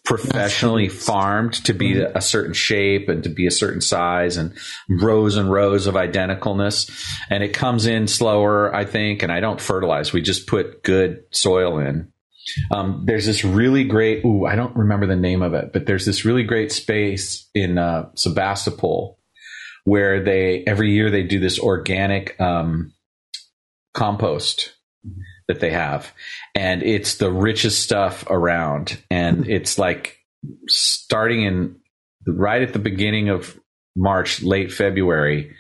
[0.05, 4.57] professionally farmed to be a certain shape and to be a certain size and
[4.88, 6.90] rows and rows of identicalness.
[7.30, 9.22] And it comes in slower, I think.
[9.22, 10.12] And I don't fertilize.
[10.12, 12.11] We just put good soil in.
[12.70, 16.05] Um, there's this really great, ooh, I don't remember the name of it, but there's
[16.05, 19.18] this really great space in uh, Sebastopol
[19.84, 22.93] where they every year they do this organic um,
[23.95, 24.74] compost
[25.49, 26.12] that they have,
[26.55, 30.18] and it's the richest stuff around, and it's like
[30.68, 31.76] starting in
[32.26, 33.59] right at the beginning of
[33.97, 35.55] March, late February.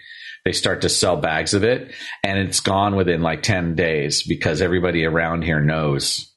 [0.44, 1.92] They start to sell bags of it,
[2.24, 6.31] and it's gone within like ten days because everybody around here knows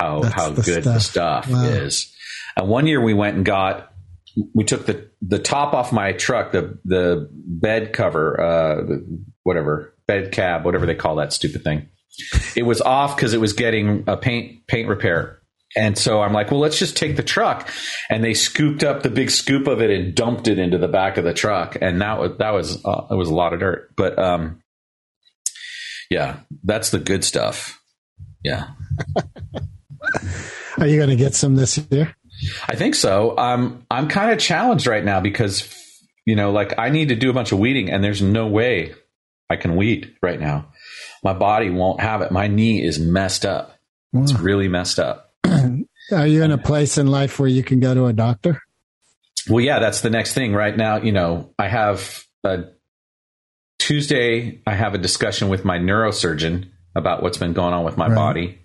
[0.00, 1.44] how That's how the good the stuff.
[1.46, 1.64] stuff Wow.
[1.64, 2.14] is.
[2.56, 3.92] And one year we went and got
[4.54, 8.96] we took the the top off my truck, the the bed cover, uh,
[9.42, 11.88] whatever bed cab, whatever they call that stupid thing.
[12.56, 15.36] It was off because it was getting a paint paint repair.
[15.76, 17.68] And so I'm like, well, let's just take the truck.
[18.10, 21.16] And they scooped up the big scoop of it and dumped it into the back
[21.16, 21.76] of the truck.
[21.80, 23.90] And that was that was uh, it was a lot of dirt.
[23.96, 24.62] But um,
[26.10, 27.80] yeah, that's the good stuff.
[28.42, 28.68] Yeah.
[30.78, 32.14] Are you going to get some this year?
[32.68, 33.36] I think so.
[33.36, 35.68] Um, I'm kind of challenged right now because,
[36.24, 38.94] you know, like I need to do a bunch of weeding and there's no way
[39.50, 40.68] I can weed right now.
[41.22, 42.30] My body won't have it.
[42.30, 43.76] My knee is messed up.
[44.14, 45.34] It's really messed up.
[46.12, 48.62] Are you in a place in life where you can go to a doctor?
[49.48, 50.96] Well, yeah, that's the next thing right now.
[50.96, 52.64] You know, I have a
[53.78, 58.06] Tuesday, I have a discussion with my neurosurgeon about what's been going on with my
[58.08, 58.14] Right.
[58.14, 58.58] body.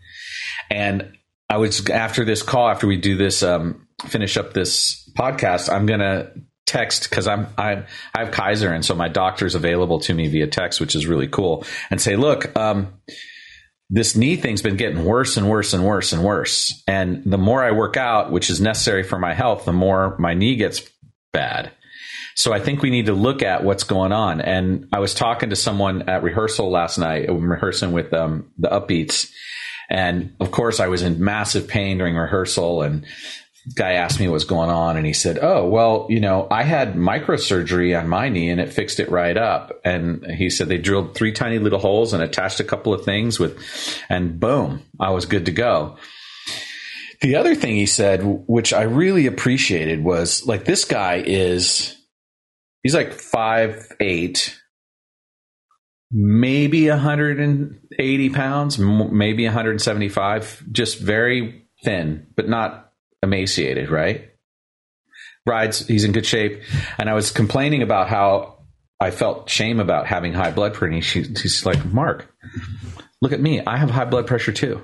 [0.69, 1.11] And
[1.49, 5.85] I was after this call, after we do this, um, finish up this podcast, I'm
[5.85, 6.31] gonna
[6.65, 7.83] text because I'm I
[8.13, 11.27] I have Kaiser, and so my doctor's available to me via text, which is really
[11.27, 11.65] cool.
[11.89, 12.93] And say, look, um,
[13.89, 16.83] this knee thing's been getting worse and worse and worse and worse.
[16.87, 20.33] And the more I work out, which is necessary for my health, the more my
[20.33, 20.81] knee gets
[21.31, 21.71] bad.
[22.35, 24.41] So I think we need to look at what's going on.
[24.41, 28.67] And I was talking to someone at rehearsal last night, I'm rehearsing with um, the
[28.67, 29.31] Upbeats.
[29.89, 32.81] And of course, I was in massive pain during rehearsal.
[32.81, 33.05] And
[33.73, 34.97] guy asked me what was going on.
[34.97, 38.71] And he said, Oh, well, you know, I had microsurgery on my knee and it
[38.71, 39.79] fixed it right up.
[39.83, 43.39] And he said they drilled three tiny little holes and attached a couple of things
[43.39, 43.57] with,
[44.09, 45.97] and boom, I was good to go.
[47.21, 51.95] The other thing he said, which I really appreciated, was like this guy is
[52.83, 54.59] he's like five eight,
[56.17, 64.31] maybe 180 pounds, maybe 175, just very thin, but not emaciated, right?
[65.45, 66.61] Rides, he's in good shape.
[66.97, 68.59] And I was complaining about how
[68.97, 70.93] I felt shame about having high blood pressure.
[70.93, 72.33] And he, he's like, Marc,
[73.21, 73.61] look at me.
[73.65, 74.81] I have high blood pressure too.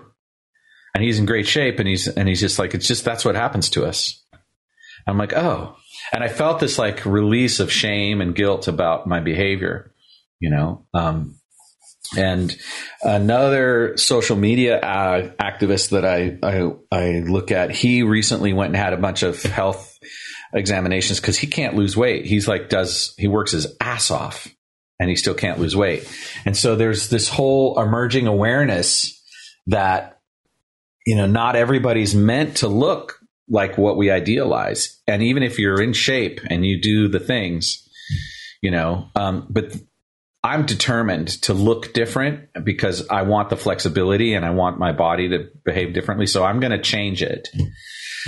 [0.94, 1.80] And he's in great shape.
[1.80, 4.22] And he's, and he's just like, it's just, that's what happens to us.
[5.08, 5.78] I'm like, oh.
[6.12, 9.91] And I felt this like release of shame and guilt about my behavior,
[10.42, 10.86] you know?
[10.94, 11.36] Um,
[12.18, 12.58] and
[13.02, 18.76] another social media uh, activist that I, I I look at, he recently went and
[18.76, 19.98] had a bunch of health
[20.54, 22.26] examinations because he can't lose weight.
[22.26, 24.54] He's like does he works his ass off
[25.00, 26.06] and he still can't lose weight.
[26.44, 29.18] And so there's this whole emerging awareness
[29.68, 30.20] that
[31.06, 33.20] you know not everybody's meant to look
[33.50, 35.00] like what we idealize.
[35.08, 37.88] And even if you're in shape and you do the things,
[38.62, 39.76] you know, um, but
[40.44, 45.30] I'm determined to look different because I want the flexibility and I want my body
[45.30, 46.26] to behave differently.
[46.26, 47.50] So I'm going to change it,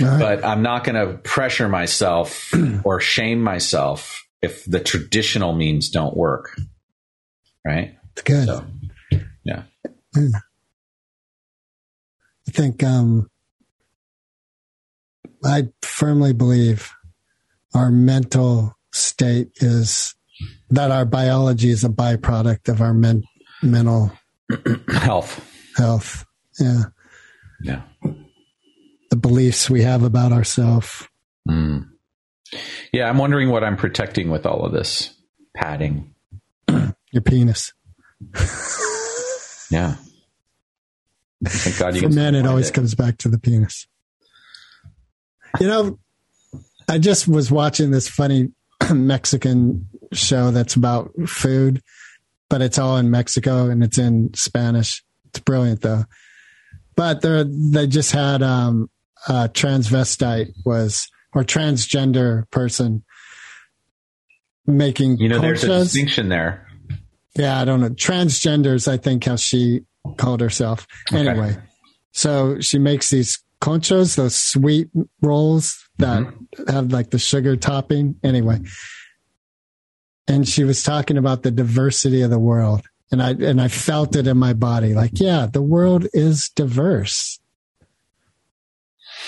[0.00, 0.18] right.
[0.18, 2.54] but I'm not going to pressure myself
[2.84, 6.56] or shame myself if the traditional means don't work.
[7.64, 7.96] Right.
[8.12, 8.46] It's good.
[8.46, 8.64] So,
[9.42, 9.64] yeah.
[10.16, 10.30] I
[12.50, 13.28] think um,
[15.44, 16.92] I firmly believe
[17.74, 20.14] our mental state is
[20.70, 23.22] that our biology is a byproduct of our men,
[23.62, 24.12] mental
[24.88, 25.44] Health.
[25.76, 26.24] health.
[26.60, 26.82] Yeah.
[27.62, 27.82] Yeah.
[29.10, 31.08] The beliefs we have about ourselves.
[31.48, 31.88] Mm.
[32.92, 35.14] Yeah, I'm wondering what I'm protecting with all of this
[35.56, 36.14] padding.
[36.68, 37.72] Your penis.
[39.70, 39.96] Yeah.
[41.44, 43.88] Thank God you For men, it always comes back to the penis.
[45.58, 45.98] You know,
[46.88, 48.50] I just was watching this funny
[48.92, 51.82] Mexican show that's about food,
[52.48, 55.04] but it's all in Mexico and it's in Spanish.
[55.26, 56.04] It's brilliant though.
[56.96, 58.88] But they they just had um,
[59.28, 63.02] a transvestite was or transgender person
[64.66, 66.66] making You know, there's a distinction there.
[67.36, 67.90] Yeah, I don't know.
[67.90, 69.80] Transgenders, I think how she
[70.16, 70.86] called herself.
[71.12, 71.26] Okay.
[71.26, 71.56] Anyway,
[72.12, 74.88] so she makes these conchas, those sweet
[75.20, 76.70] rolls that Mm-hmm.
[76.72, 78.14] have like the sugar topping.
[78.22, 78.60] Anyway,
[80.28, 84.16] and she was talking about the diversity of the world, and I and I felt
[84.16, 84.94] it in my body.
[84.94, 87.38] Like, yeah, the world is diverse,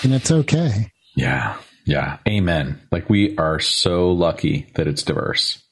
[0.03, 0.91] and it's okay.
[1.15, 1.57] Yeah.
[1.85, 2.17] Yeah.
[2.27, 2.79] Amen.
[2.91, 5.63] Like we are so lucky that it's diverse.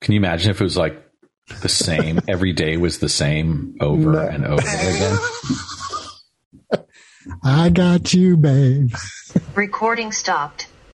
[0.00, 1.00] Can you imagine if it was like
[1.60, 4.18] the same every day was the same over No.
[4.20, 5.18] and over again?
[7.44, 8.92] I got you, babe.
[9.54, 10.66] Recording stopped.